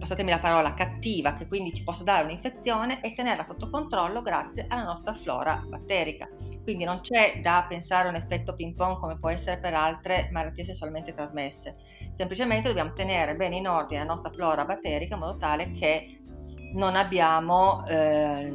passatemi 0.00 0.30
la 0.30 0.38
parola, 0.38 0.72
cattiva, 0.72 1.34
che 1.34 1.46
quindi 1.46 1.74
ci 1.74 1.84
possa 1.84 2.02
dare 2.02 2.24
un'infezione 2.24 3.02
e 3.02 3.14
tenerla 3.14 3.44
sotto 3.44 3.68
controllo 3.68 4.22
grazie 4.22 4.64
alla 4.66 4.82
nostra 4.82 5.12
flora 5.12 5.62
batterica. 5.68 6.26
Quindi 6.62 6.84
non 6.84 7.00
c'è 7.00 7.40
da 7.42 7.66
pensare 7.68 8.08
a 8.08 8.10
un 8.10 8.16
effetto 8.16 8.54
ping 8.54 8.74
pong 8.74 8.98
come 8.98 9.18
può 9.18 9.28
essere 9.28 9.58
per 9.58 9.74
altre 9.74 10.30
malattie 10.32 10.64
sessualmente 10.64 11.12
trasmesse, 11.12 11.76
semplicemente 12.12 12.68
dobbiamo 12.68 12.94
tenere 12.94 13.36
bene 13.36 13.56
in 13.56 13.68
ordine 13.68 14.00
la 14.00 14.06
nostra 14.06 14.30
flora 14.30 14.64
batterica 14.64 15.14
in 15.14 15.20
modo 15.20 15.36
tale 15.36 15.70
che 15.72 16.22
non 16.72 16.96
abbiamo 16.96 17.86
eh, 17.86 18.50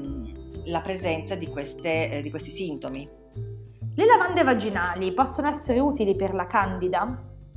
la 0.66 0.82
presenza 0.82 1.36
di, 1.36 1.48
queste, 1.48 2.10
eh, 2.10 2.22
di 2.24 2.32
questi 2.32 2.50
sintomi. 2.50 3.24
Le 3.98 4.06
lavande 4.06 4.44
vaginali 4.44 5.14
possono 5.14 5.48
essere 5.48 5.80
utili 5.80 6.18
per 6.18 6.34
la 6.34 6.48
candida? 6.48 7.04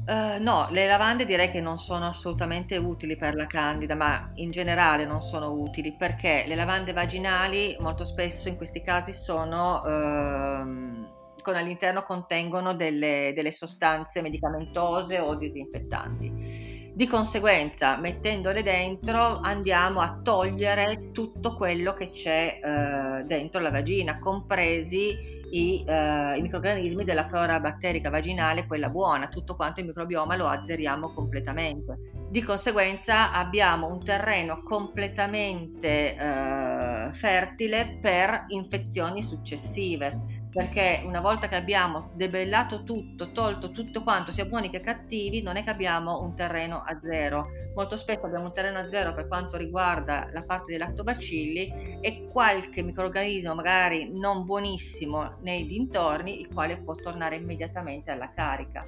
Uh, 0.07 0.41
no, 0.41 0.69
le 0.71 0.87
lavande 0.87 1.27
direi 1.27 1.51
che 1.51 1.61
non 1.61 1.79
sono 1.79 2.07
assolutamente 2.07 2.77
utili 2.77 3.17
per 3.17 3.35
la 3.35 3.47
candida, 3.47 3.97
ma 3.97 4.31
in 4.35 4.53
generale 4.53 5.05
non 5.05 5.21
sono 5.21 5.51
utili 5.51 5.97
perché 5.97 6.45
le 6.47 6.55
lavande 6.55 6.93
vaginali 6.93 7.77
molto 7.81 8.05
spesso 8.05 8.49
in 8.49 8.57
questi 8.57 8.83
casi 8.83 9.13
sono, 9.13 9.83
uh, 9.83 11.43
con 11.43 11.57
all'interno 11.57 12.03
contengono 12.03 12.73
delle, 12.73 13.33
delle 13.35 13.51
sostanze 13.51 14.23
medicamentose 14.23 15.19
o 15.19 15.35
disinfettanti. 15.35 16.93
Di 16.95 17.07
conseguenza, 17.09 17.97
mettendole 17.97 18.63
dentro, 18.63 19.41
andiamo 19.41 20.01
a 20.01 20.21
togliere 20.23 21.11
tutto 21.11 21.57
quello 21.57 21.95
che 21.95 22.11
c'è 22.11 22.61
uh, 22.63 23.27
dentro 23.27 23.61
la 23.61 23.71
vagina, 23.71 24.21
compresi 24.21 25.37
i, 25.51 25.85
eh, 25.87 26.37
i, 26.37 26.43
microrganismi 26.43 27.05
della 27.05 27.27
flora 27.29 27.61
batterica 27.61 28.11
vaginale, 28.11 28.67
quella 28.67 28.89
buona, 28.89 29.29
tutto 29.29 29.57
quanto 29.57 29.81
il 29.81 29.87
microbioma 29.87 30.37
lo 30.37 30.47
azzeriamo 30.47 31.13
completamente. 31.13 31.99
Di 32.31 32.43
conseguenza 32.43 33.33
abbiamo 33.33 33.87
un 33.87 34.05
terreno 34.05 34.63
completamente 34.63 36.15
eh, 36.15 37.09
fertile 37.13 37.99
per 38.01 38.45
infezioni 38.49 39.23
successive 39.23 40.38
perché 40.59 41.03
una 41.05 41.21
volta 41.21 41.47
che 41.47 41.55
abbiamo 41.55 42.11
debellato 42.15 42.83
tutto, 42.83 43.31
tolto 43.31 43.71
tutto 43.71 44.03
quanto, 44.03 44.33
sia 44.33 44.45
buoni 44.45 44.71
che 44.71 44.81
cattivi, 44.81 45.41
non 45.41 45.55
è 45.55 45.63
che 45.63 45.71
abbiamo 45.71 46.21
un 46.21 46.35
terreno 46.35 46.83
a 46.85 46.99
zero. 47.01 47.47
Molto 47.77 47.97
spesso 47.97 48.27
abbiamo 48.27 48.47
un 48.47 48.53
terreno 48.53 48.79
a 48.79 48.89
zero 48.89 49.15
per 49.15 49.29
quanto 49.29 49.57
riguarda 49.57 50.27
la 50.33 50.43
parte 50.43 50.71
dei 50.71 50.79
lactobacilli 50.79 52.01
e 52.01 52.27
qualche 52.33 52.83
microorganismo 52.83 53.55
magari 53.55 54.11
non 54.13 54.45
buonissimo 54.45 55.37
nei 55.43 55.65
dintorni, 55.65 56.41
il 56.41 56.53
quale 56.53 56.79
può 56.79 56.97
tornare 56.97 57.37
immediatamente 57.37 58.11
alla 58.11 58.33
carica. 58.33 58.85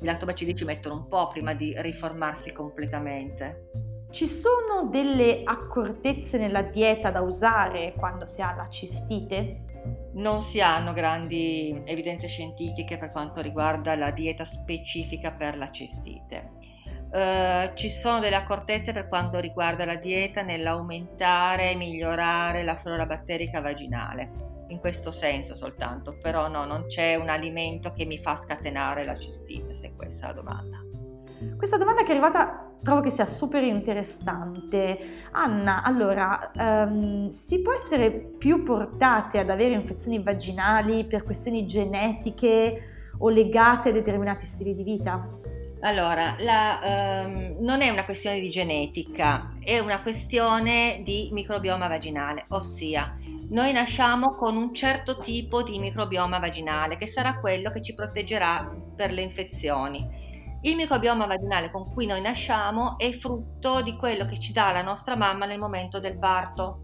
I 0.00 0.04
lactobacilli 0.04 0.54
ci 0.54 0.64
mettono 0.64 0.94
un 0.94 1.08
po' 1.08 1.26
prima 1.26 1.54
di 1.54 1.74
riformarsi 1.76 2.52
completamente. 2.52 3.96
Ci 4.10 4.26
sono 4.26 4.88
delle 4.88 5.42
accortezze 5.42 6.38
nella 6.38 6.62
dieta 6.62 7.10
da 7.10 7.20
usare 7.20 7.94
quando 7.96 8.26
si 8.26 8.40
ha 8.40 8.54
la 8.54 8.68
cistite? 8.68 9.64
Non 10.14 10.40
si 10.42 10.60
hanno 10.60 10.92
grandi 10.92 11.82
evidenze 11.84 12.26
scientifiche 12.26 12.98
per 12.98 13.12
quanto 13.12 13.40
riguarda 13.40 13.94
la 13.94 14.10
dieta 14.10 14.44
specifica 14.44 15.32
per 15.32 15.56
la 15.56 15.70
cistite. 15.70 16.56
Uh, 17.10 17.74
ci 17.74 17.88
sono 17.88 18.20
delle 18.20 18.36
accortezze 18.36 18.92
per 18.92 19.08
quanto 19.08 19.38
riguarda 19.38 19.86
la 19.86 19.96
dieta 19.96 20.42
nell'aumentare 20.42 21.70
e 21.70 21.74
migliorare 21.74 22.62
la 22.64 22.76
flora 22.76 23.06
batterica 23.06 23.62
vaginale, 23.62 24.64
in 24.68 24.78
questo 24.78 25.10
senso 25.10 25.54
soltanto, 25.54 26.18
però 26.20 26.48
no, 26.48 26.66
non 26.66 26.86
c'è 26.86 27.14
un 27.14 27.30
alimento 27.30 27.94
che 27.94 28.04
mi 28.04 28.18
fa 28.18 28.36
scatenare 28.36 29.04
la 29.04 29.16
cistite, 29.16 29.74
se 29.74 29.94
questa 29.96 30.26
è 30.26 30.28
la 30.28 30.34
domanda. 30.34 30.87
Questa 31.56 31.76
domanda 31.76 32.02
che 32.02 32.08
è 32.08 32.10
arrivata 32.10 32.72
trovo 32.82 33.00
che 33.00 33.10
sia 33.10 33.24
super 33.24 33.62
interessante. 33.62 35.26
Anna, 35.32 35.82
allora, 35.82 36.50
um, 36.54 37.28
si 37.28 37.60
può 37.60 37.72
essere 37.72 38.10
più 38.10 38.62
portate 38.62 39.38
ad 39.38 39.50
avere 39.50 39.74
infezioni 39.74 40.22
vaginali 40.22 41.04
per 41.04 41.24
questioni 41.24 41.66
genetiche 41.66 43.12
o 43.18 43.28
legate 43.28 43.90
a 43.90 43.92
determinati 43.92 44.44
stili 44.44 44.74
di 44.74 44.82
vita? 44.82 45.28
Allora, 45.80 46.34
la, 46.38 47.24
um, 47.24 47.56
non 47.60 47.82
è 47.82 47.90
una 47.90 48.04
questione 48.04 48.40
di 48.40 48.50
genetica, 48.50 49.54
è 49.62 49.78
una 49.78 50.02
questione 50.02 51.02
di 51.04 51.28
microbioma 51.32 51.86
vaginale, 51.86 52.46
ossia 52.48 53.16
noi 53.50 53.72
nasciamo 53.72 54.34
con 54.34 54.58
un 54.58 54.74
certo 54.74 55.20
tipo 55.20 55.62
di 55.62 55.78
microbioma 55.78 56.38
vaginale 56.38 56.98
che 56.98 57.06
sarà 57.06 57.40
quello 57.40 57.70
che 57.70 57.80
ci 57.80 57.94
proteggerà 57.94 58.70
per 58.94 59.10
le 59.10 59.22
infezioni. 59.22 60.27
Il 60.62 60.74
microbioma 60.74 61.26
vaginale 61.26 61.70
con 61.70 61.92
cui 61.92 62.04
noi 62.04 62.20
nasciamo 62.20 62.98
è 62.98 63.12
frutto 63.12 63.80
di 63.80 63.96
quello 63.96 64.26
che 64.26 64.40
ci 64.40 64.52
dà 64.52 64.72
la 64.72 64.82
nostra 64.82 65.14
mamma 65.14 65.46
nel 65.46 65.58
momento 65.58 66.00
del 66.00 66.18
parto. 66.18 66.82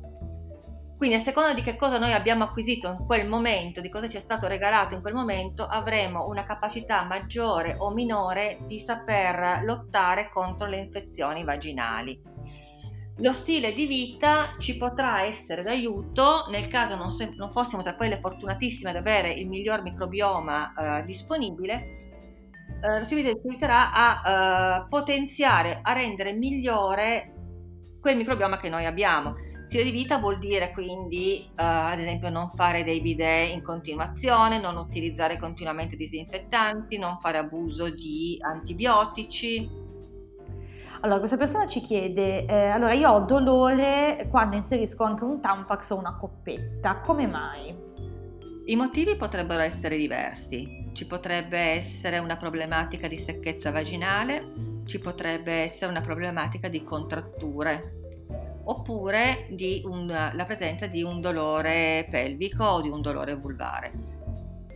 Quindi 0.97 1.17
a 1.17 1.21
seconda 1.21 1.53
di 1.53 1.63
che 1.63 1.77
cosa 1.77 1.99
noi 1.99 2.13
abbiamo 2.13 2.45
acquisito 2.45 2.89
in 2.89 3.05
quel 3.05 3.29
momento, 3.29 3.81
di 3.81 3.91
cosa 3.91 4.09
ci 4.09 4.17
è 4.17 4.21
stato 4.21 4.47
regalato 4.47 4.95
in 4.95 5.01
quel 5.01 5.13
momento, 5.13 5.67
avremo 5.67 6.29
una 6.29 6.45
capacità 6.45 7.03
maggiore 7.03 7.75
o 7.77 7.91
minore 7.91 8.61
di 8.67 8.79
saper 8.79 9.65
lottare 9.65 10.31
contro 10.33 10.69
le 10.69 10.79
infezioni 10.79 11.43
vaginali. 11.43 12.23
Lo 13.19 13.33
stile 13.33 13.73
di 13.75 13.87
vita 13.87 14.55
ci 14.59 14.77
potrà 14.77 15.23
essere 15.23 15.63
d'aiuto 15.63 16.47
nel 16.49 16.69
caso 16.69 16.95
non, 16.95 17.11
se- 17.11 17.35
non 17.37 17.51
fossimo 17.51 17.83
tra 17.83 17.97
quelle 17.97 18.21
fortunatissime 18.21 18.91
ad 18.91 18.97
avere 18.97 19.33
il 19.33 19.49
miglior 19.49 19.83
microbioma 19.83 20.75
eh, 21.01 21.05
disponibile, 21.05 22.04
eh, 22.85 22.99
lo 22.99 23.05
stile 23.05 23.41
ci 23.41 23.49
aiuterà 23.49 23.93
a 23.95 24.83
uh, 24.83 24.89
potenziare, 24.89 25.81
a 25.83 25.95
rendere 25.95 26.35
migliore 26.35 27.33
quel 27.99 28.17
microbioma 28.17 28.59
che 28.59 28.69
noi 28.69 28.85
abbiamo. 28.85 29.33
Stile 29.65 29.85
di 29.85 29.91
vita 29.91 30.19
vuol 30.19 30.39
dire 30.39 30.73
quindi, 30.73 31.47
uh, 31.49 31.53
ad 31.57 31.99
esempio, 31.99 32.29
non 32.29 32.51
fare 32.51 32.85
dei 32.85 33.01
bidet 33.01 33.55
in 33.55 33.63
continuazione, 33.63 34.61
non 34.61 34.77
utilizzare 34.77 35.39
continuamente 35.39 35.97
disinfettanti, 35.97 36.99
non 36.99 37.19
fare 37.21 37.39
abuso 37.39 37.89
di 37.89 38.37
antibiotici. 38.43 39.83
Allora, 41.01 41.19
questa 41.19 41.39
persona 41.39 41.67
ci 41.67 41.81
chiede, 41.81 42.45
eh, 42.45 42.67
allora 42.67 42.93
io 42.93 43.11
ho 43.11 43.21
dolore 43.21 44.27
quando 44.31 44.57
inserisco 44.57 45.05
anche 45.05 45.25
un 45.25 45.39
Tampax 45.41 45.91
o 45.91 45.99
una 45.99 46.17
coppetta, 46.17 47.01
come 47.01 47.27
mai? 47.27 47.75
I 48.67 48.77
motivi 48.77 49.15
potrebbero 49.15 49.61
essere 49.61 49.99
diversi. 49.99 50.84
Ci 50.95 51.09
potrebbe 51.09 51.59
essere 51.59 52.19
una 52.19 52.37
problematica 52.37 53.09
di 53.09 53.19
secchezza 53.19 53.73
vaginale, 53.73 54.83
ci 54.87 55.01
potrebbe 55.01 55.53
essere 55.53 55.91
una 55.91 56.01
problematica 56.01 56.69
di 56.69 56.85
contratture 56.85 58.03
oppure 58.67 59.49
un, 59.83 60.07
la 60.07 60.45
presenza 60.45 60.87
di 60.87 61.03
un 61.03 61.21
dolore 61.21 62.07
pelvico 62.09 62.65
o 62.65 62.81
di 62.81 62.89
un 62.89 63.03
dolore 63.03 63.35
vulvare. 63.35 63.93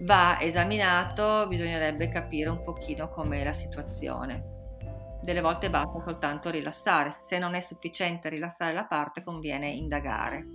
Va 0.00 0.40
esaminato, 0.40 1.46
bisognerebbe 1.46 2.08
capire 2.08 2.50
un 2.50 2.64
pochino 2.64 3.08
com'è 3.08 3.44
la 3.44 3.52
situazione. 3.52 4.56
Delle 5.22 5.40
volte 5.40 5.70
basta 5.70 6.02
soltanto 6.04 6.50
rilassare, 6.50 7.12
se 7.12 7.38
non 7.38 7.54
è 7.54 7.60
sufficiente 7.60 8.28
rilassare 8.28 8.72
la 8.72 8.86
parte 8.86 9.22
conviene 9.22 9.70
indagare. 9.70 10.46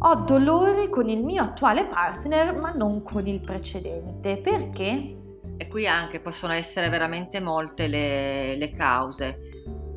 Ho 0.00 0.14
dolore 0.14 0.88
con 0.88 1.08
il 1.08 1.24
mio 1.24 1.42
attuale 1.42 1.84
partner 1.86 2.54
ma 2.54 2.70
non 2.70 3.02
con 3.02 3.26
il 3.26 3.40
precedente. 3.40 4.36
Perché? 4.36 5.16
E 5.56 5.66
qui 5.66 5.88
anche 5.88 6.20
possono 6.20 6.52
essere 6.52 6.88
veramente 6.88 7.40
molte 7.40 7.88
le, 7.88 8.56
le 8.56 8.70
cause. 8.70 9.40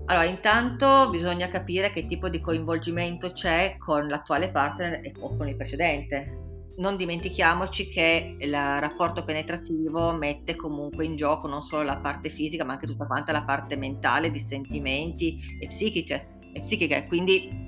Allora, 0.06 0.26
intanto 0.26 1.08
bisogna 1.12 1.50
capire 1.50 1.92
che 1.92 2.08
tipo 2.08 2.30
di 2.30 2.40
coinvolgimento 2.40 3.32
c'è 3.32 3.76
con 3.78 4.08
l'attuale 4.08 4.50
partner 4.50 5.02
o 5.20 5.38
con 5.38 5.48
il 5.48 5.56
precedente. 5.56 6.40
Non 6.78 6.98
dimentichiamoci 6.98 7.88
che 7.90 8.38
il 8.40 8.52
rapporto 8.52 9.24
penetrativo 9.24 10.14
mette 10.14 10.56
comunque 10.56 11.06
in 11.06 11.16
gioco 11.16 11.48
non 11.48 11.62
solo 11.62 11.84
la 11.84 11.98
parte 11.98 12.30
fisica, 12.30 12.66
ma 12.66 12.74
anche 12.74 12.88
tutta 12.88 13.06
quanta 13.06 13.32
la 13.32 13.44
parte 13.44 13.76
mentale 13.76 14.32
di 14.32 14.40
sentimenti 14.40 15.58
e 15.60 15.68
psichiche. 15.68 16.40
E 16.54 16.60
psichiche. 16.60 17.06
Quindi 17.08 17.61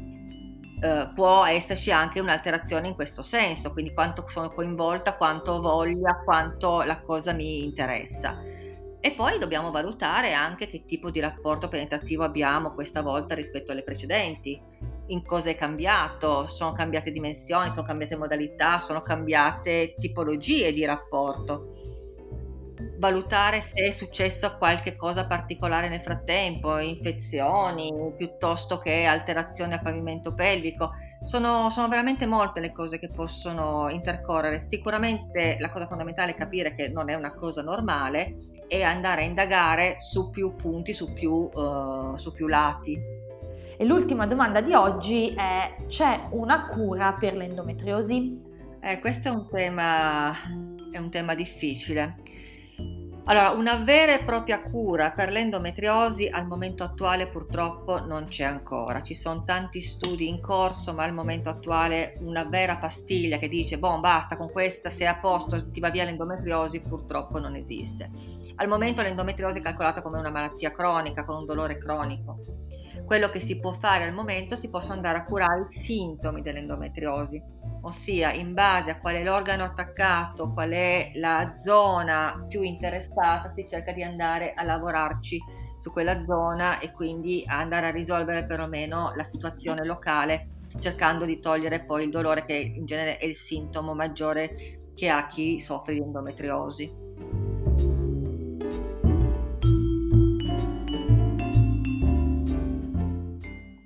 eh, 0.84 1.10
può 1.16 1.46
esserci 1.46 1.94
anche 1.94 2.20
un'alterazione 2.20 2.90
in 2.90 2.94
questo 2.94 3.22
senso, 3.22 3.72
quindi 3.72 3.94
quanto 3.94 4.28
sono 4.28 4.50
coinvolta, 4.50 5.16
quanto 5.16 5.54
ho 5.54 5.62
voglia, 5.62 6.22
quanto 6.26 6.82
la 6.82 7.02
cosa 7.02 7.32
mi 7.32 7.64
interessa. 7.64 8.44
E 9.00 9.12
poi 9.12 9.40
dobbiamo 9.40 9.72
valutare 9.72 10.34
anche 10.34 10.68
che 10.68 10.84
tipo 10.84 11.10
di 11.10 11.22
rapporto 11.22 11.70
penetrativo 11.70 12.26
abbiamo 12.26 12.74
questa 12.74 13.02
volta 13.02 13.34
rispetto 13.34 13.72
alle 13.72 13.84
precedenti, 13.84 14.62
in 15.08 15.24
cosa 15.24 15.50
è 15.52 15.56
cambiato, 15.56 16.48
sono 16.48 16.74
cambiate 16.74 17.12
dimensioni, 17.12 17.72
sono 17.72 17.88
cambiate 17.88 18.18
modalità, 18.18 18.78
sono 18.80 19.02
cambiate 19.02 19.96
tipologie 19.98 20.74
di 20.74 20.84
rapporto 20.84 21.83
valutare 23.04 23.60
se 23.60 23.74
è 23.74 23.92
successo 23.92 24.56
qualche 24.58 24.96
cosa 24.96 25.28
particolare 25.28 25.90
nel 25.90 26.00
frattempo, 26.00 26.78
infezioni 26.78 27.92
piuttosto 28.16 28.78
che 28.78 29.04
alterazioni 29.04 29.74
al 29.74 29.82
pavimento 29.82 30.34
pelvico. 30.34 30.92
Sono, 31.22 31.70
sono, 31.70 31.90
veramente 31.90 32.26
molte 32.26 32.62
le 32.62 32.72
cose 32.72 33.00
che 33.00 33.10
possono 33.10 33.90
intercorrere. 33.90 34.58
Sicuramente 34.58 35.58
la 35.60 35.70
cosa 35.70 35.88
fondamentale 35.88 36.32
è 36.32 36.36
capire 36.36 36.76
che 36.76 36.88
non 36.88 37.10
è 37.10 37.16
una 37.16 37.34
cosa 37.34 37.62
normale 37.62 38.36
e 38.68 38.84
andare 38.84 39.22
a 39.22 39.26
indagare 39.26 40.00
su 40.00 40.30
più 40.30 40.56
punti, 40.56 40.94
su 40.94 41.12
più, 41.12 41.50
uh, 41.54 42.16
su 42.16 42.32
più 42.32 42.48
lati. 42.48 42.98
E 43.76 43.84
l'ultima 43.86 44.28
domanda 44.28 44.62
di 44.62 44.74
oggi 44.74 45.34
è 45.36 45.76
c'è 45.88 46.28
una 46.32 46.68
cura 46.68 47.14
per 47.14 47.36
l'endometriosi? 47.36 48.42
Eh, 48.82 49.00
questo 49.00 49.28
è 49.28 49.32
un 49.32 49.48
tema, 49.50 50.34
è 50.92 50.98
un 50.98 51.10
tema 51.10 51.36
difficile. 51.36 52.23
Allora, 53.26 53.52
una 53.52 53.78
vera 53.78 54.20
e 54.20 54.26
propria 54.26 54.62
cura 54.62 55.12
per 55.12 55.32
l'endometriosi 55.32 56.28
al 56.28 56.46
momento 56.46 56.84
attuale 56.84 57.28
purtroppo 57.28 58.00
non 58.00 58.26
c'è 58.26 58.44
ancora. 58.44 59.02
Ci 59.02 59.16
sono 59.16 59.46
tanti 59.46 59.80
studi 59.80 60.28
in 60.28 60.42
corso, 60.42 60.94
ma 60.94 61.04
al 61.04 61.14
momento 61.14 61.48
attuale 61.48 62.18
una 62.20 62.44
vera 62.44 62.76
pastiglia 62.76 63.38
che 63.38 63.48
dice, 63.48 63.80
boh, 63.80 64.02
basta 64.02 64.36
con 64.36 64.52
questa, 64.52 64.90
sei 64.90 65.08
a 65.08 65.20
posto, 65.20 65.70
ti 65.72 65.80
va 65.80 65.90
via 65.90 66.04
l'endometriosi, 66.04 66.82
purtroppo 66.82 67.40
non 67.40 67.56
esiste. 67.56 68.10
Al 68.56 68.68
momento 68.68 69.02
l'endometriosi 69.02 69.60
è 69.60 69.62
calcolata 69.62 70.02
come 70.02 70.20
una 70.20 70.30
malattia 70.30 70.74
cronica, 70.74 71.24
con 71.24 71.38
un 71.38 71.46
dolore 71.46 71.78
cronico. 71.78 72.40
Quello 73.06 73.30
che 73.30 73.40
si 73.40 73.58
può 73.58 73.72
fare 73.72 74.04
al 74.04 74.14
momento 74.14 74.58
si 74.58 74.70
possono 74.70 74.96
andare 74.96 75.20
a 75.20 75.24
curare 75.24 75.62
i 75.62 75.72
sintomi 75.72 76.42
dell'endometriosi 76.42 77.42
ossia 77.84 78.32
in 78.34 78.54
base 78.54 78.92
a 78.92 79.00
qual 79.00 79.16
è 79.16 79.24
l'organo 79.24 79.64
attaccato, 79.64 80.52
qual 80.52 80.72
è 80.72 81.12
la 81.16 81.54
zona 81.56 82.46
più 82.48 82.62
interessata, 82.62 83.52
si 83.54 83.66
cerca 83.68 83.92
di 83.92 84.04
andare 84.04 84.54
a 84.54 84.64
lavorarci 84.64 85.40
su 85.78 85.92
quella 85.92 86.22
zona 86.22 86.80
e 86.80 86.92
quindi 86.92 87.44
andare 87.46 87.88
a 87.88 87.92
risolvere 87.92 88.46
perlomeno 88.46 89.12
la 89.16 89.24
situazione 89.24 89.86
locale, 89.86 90.48
cercando 90.80 91.26
di 91.26 91.40
togliere 91.40 91.84
poi 91.84 92.06
il 92.06 92.10
dolore 92.10 92.46
che 92.46 92.56
in 92.56 92.86
genere 92.86 93.18
è 93.18 93.26
il 93.26 93.36
sintomo 93.36 93.94
maggiore 93.94 94.92
che 94.96 95.10
ha 95.10 95.28
chi 95.28 95.60
soffre 95.60 95.94
di 95.94 96.00
endometriosi. 96.00 97.02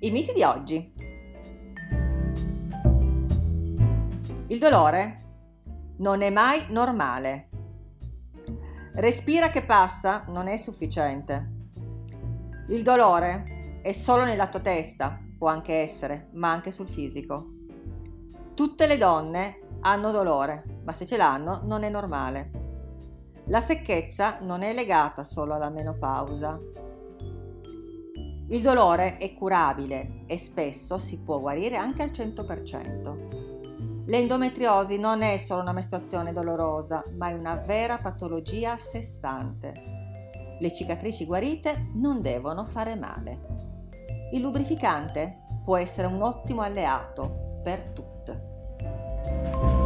I 0.00 0.10
miti 0.10 0.32
di 0.32 0.42
oggi. 0.42 0.97
Il 4.50 4.58
dolore 4.58 5.24
non 5.98 6.22
è 6.22 6.30
mai 6.30 6.64
normale. 6.70 7.50
Respira 8.94 9.50
che 9.50 9.62
passa 9.62 10.24
non 10.28 10.46
è 10.48 10.56
sufficiente. 10.56 11.52
Il 12.68 12.82
dolore 12.82 13.80
è 13.82 13.92
solo 13.92 14.24
nella 14.24 14.48
tua 14.48 14.60
testa, 14.60 15.20
può 15.36 15.48
anche 15.48 15.74
essere, 15.74 16.30
ma 16.32 16.50
anche 16.50 16.70
sul 16.70 16.88
fisico. 16.88 17.56
Tutte 18.54 18.86
le 18.86 18.96
donne 18.96 19.60
hanno 19.80 20.12
dolore, 20.12 20.80
ma 20.82 20.94
se 20.94 21.04
ce 21.04 21.18
l'hanno 21.18 21.60
non 21.64 21.82
è 21.82 21.90
normale. 21.90 22.50
La 23.48 23.60
secchezza 23.60 24.38
non 24.40 24.62
è 24.62 24.72
legata 24.72 25.24
solo 25.24 25.52
alla 25.52 25.68
menopausa. 25.68 26.58
Il 28.48 28.62
dolore 28.62 29.18
è 29.18 29.34
curabile 29.34 30.24
e 30.26 30.38
spesso 30.38 30.96
si 30.96 31.18
può 31.18 31.38
guarire 31.38 31.76
anche 31.76 32.02
al 32.02 32.12
100%. 32.12 33.47
L'endometriosi 34.08 34.98
non 34.98 35.20
è 35.20 35.36
solo 35.36 35.60
una 35.60 35.72
mestruazione 35.72 36.32
dolorosa, 36.32 37.04
ma 37.18 37.28
è 37.28 37.34
una 37.34 37.56
vera 37.56 37.98
patologia 37.98 38.72
a 38.72 38.76
sé 38.78 39.02
stante. 39.02 39.74
Le 40.58 40.74
cicatrici 40.74 41.26
guarite 41.26 41.90
non 41.94 42.22
devono 42.22 42.64
fare 42.64 42.96
male. 42.96 43.38
Il 44.32 44.40
lubrificante 44.40 45.40
può 45.62 45.76
essere 45.76 46.06
un 46.06 46.22
ottimo 46.22 46.62
alleato 46.62 47.60
per 47.62 47.84
tutte. 47.92 49.77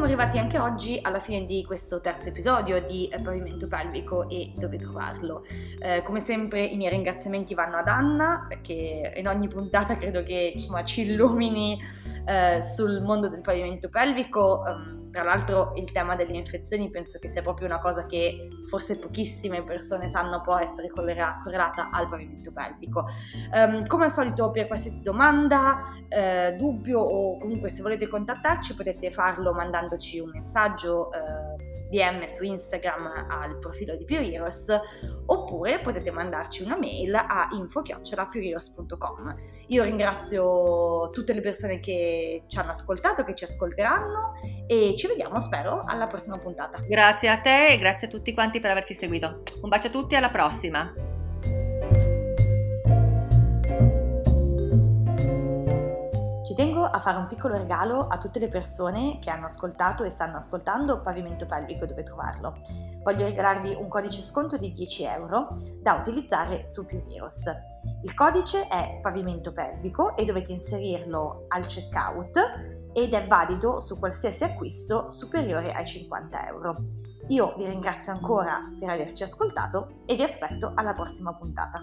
Siamo 0.00 0.14
arrivati 0.14 0.38
anche 0.38 0.58
oggi 0.58 0.98
alla 1.02 1.18
fine 1.18 1.44
di 1.44 1.62
questo 1.62 2.00
terzo 2.00 2.30
episodio 2.30 2.82
di 2.86 3.06
eh, 3.08 3.20
Pavimento 3.20 3.68
Pelvico 3.68 4.30
e 4.30 4.54
dove 4.56 4.78
trovarlo. 4.78 5.44
Eh, 5.78 6.02
come 6.04 6.20
sempre 6.20 6.64
i 6.64 6.78
miei 6.78 6.88
ringraziamenti 6.88 7.52
vanno 7.52 7.76
ad 7.76 7.86
Anna 7.86 8.48
che 8.62 9.12
in 9.14 9.28
ogni 9.28 9.46
puntata 9.48 9.98
credo 9.98 10.22
che 10.22 10.52
insomma, 10.54 10.84
ci 10.84 11.02
illumini 11.02 11.78
eh, 12.24 12.62
sul 12.62 13.02
mondo 13.02 13.28
del 13.28 13.42
pavimento 13.42 13.90
pelvico. 13.90 14.62
Um, 14.64 15.00
tra 15.10 15.24
l'altro 15.24 15.72
il 15.74 15.90
tema 15.90 16.14
delle 16.14 16.36
infezioni 16.36 16.88
penso 16.88 17.18
che 17.18 17.28
sia 17.28 17.42
proprio 17.42 17.66
una 17.66 17.80
cosa 17.80 18.06
che 18.06 18.48
forse 18.68 18.96
pochissime 18.96 19.64
persone 19.64 20.08
sanno 20.08 20.40
può 20.40 20.56
essere 20.56 20.88
correlata 20.88 21.90
al 21.90 22.08
pavimento 22.08 22.52
pelvico. 22.52 23.04
Um, 23.52 23.86
come 23.86 24.04
al 24.04 24.12
solito 24.12 24.50
per 24.50 24.66
qualsiasi 24.68 25.02
domanda, 25.02 25.82
eh, 26.08 26.54
dubbio 26.56 27.00
o 27.00 27.38
comunque 27.38 27.68
se 27.68 27.82
volete 27.82 28.06
contattarci 28.06 28.74
potete 28.74 29.10
farlo 29.10 29.52
mandandoci 29.90 30.20
un 30.20 30.30
messaggio. 30.32 31.12
Eh, 31.12 31.78
DM 31.90 32.24
su 32.26 32.44
Instagram 32.44 33.26
al 33.28 33.58
profilo 33.58 33.96
di 33.96 34.04
Pioiros 34.04 34.68
oppure 35.26 35.80
potete 35.80 36.12
mandarci 36.12 36.62
una 36.62 36.78
mail 36.78 37.12
a 37.16 37.48
info-pioiros.com. 37.50 39.36
Io 39.66 39.82
ringrazio 39.82 41.10
tutte 41.10 41.32
le 41.32 41.40
persone 41.40 41.80
che 41.80 42.44
ci 42.46 42.58
hanno 42.60 42.70
ascoltato, 42.70 43.24
che 43.24 43.34
ci 43.34 43.42
ascolteranno 43.42 44.34
e 44.68 44.94
ci 44.96 45.08
vediamo, 45.08 45.40
spero, 45.40 45.82
alla 45.84 46.06
prossima 46.06 46.38
puntata. 46.38 46.78
Grazie 46.78 47.28
a 47.28 47.40
te 47.40 47.70
e 47.70 47.78
grazie 47.78 48.06
a 48.06 48.10
tutti 48.10 48.32
quanti 48.34 48.60
per 48.60 48.70
averci 48.70 48.94
seguito. 48.94 49.42
Un 49.60 49.68
bacio 49.68 49.88
a 49.88 49.90
tutti 49.90 50.14
e 50.14 50.18
alla 50.18 50.30
prossima! 50.30 51.19
A 56.90 56.98
fare 56.98 57.18
un 57.18 57.26
piccolo 57.26 57.56
regalo 57.56 58.06
a 58.06 58.18
tutte 58.18 58.38
le 58.38 58.48
persone 58.48 59.18
che 59.20 59.30
hanno 59.30 59.46
ascoltato 59.46 60.04
e 60.04 60.10
stanno 60.10 60.36
ascoltando 60.36 61.00
Pavimento 61.00 61.46
Pelvico 61.46 61.86
dove 61.86 62.02
trovarlo. 62.02 62.56
Voglio 63.02 63.24
regalarvi 63.24 63.74
un 63.74 63.88
codice 63.88 64.20
sconto 64.20 64.56
di 64.56 64.72
10 64.72 65.04
euro 65.04 65.48
da 65.80 65.94
utilizzare 65.94 66.64
su 66.64 66.84
Pioneros. 66.84 67.44
Il 68.02 68.14
codice 68.14 68.66
è 68.68 68.98
Pavimento 69.00 69.52
Pelvico 69.52 70.16
e 70.16 70.24
dovete 70.24 70.52
inserirlo 70.52 71.46
al 71.48 71.66
checkout 71.66 72.88
ed 72.92 73.14
è 73.14 73.26
valido 73.26 73.78
su 73.78 73.98
qualsiasi 73.98 74.44
acquisto 74.44 75.08
superiore 75.08 75.68
ai 75.68 75.86
50 75.86 76.46
euro. 76.48 76.84
Io 77.28 77.54
vi 77.56 77.66
ringrazio 77.66 78.12
ancora 78.12 78.68
per 78.78 78.88
averci 78.88 79.22
ascoltato 79.22 80.02
e 80.06 80.16
vi 80.16 80.22
aspetto 80.22 80.72
alla 80.74 80.92
prossima 80.92 81.32
puntata. 81.32 81.82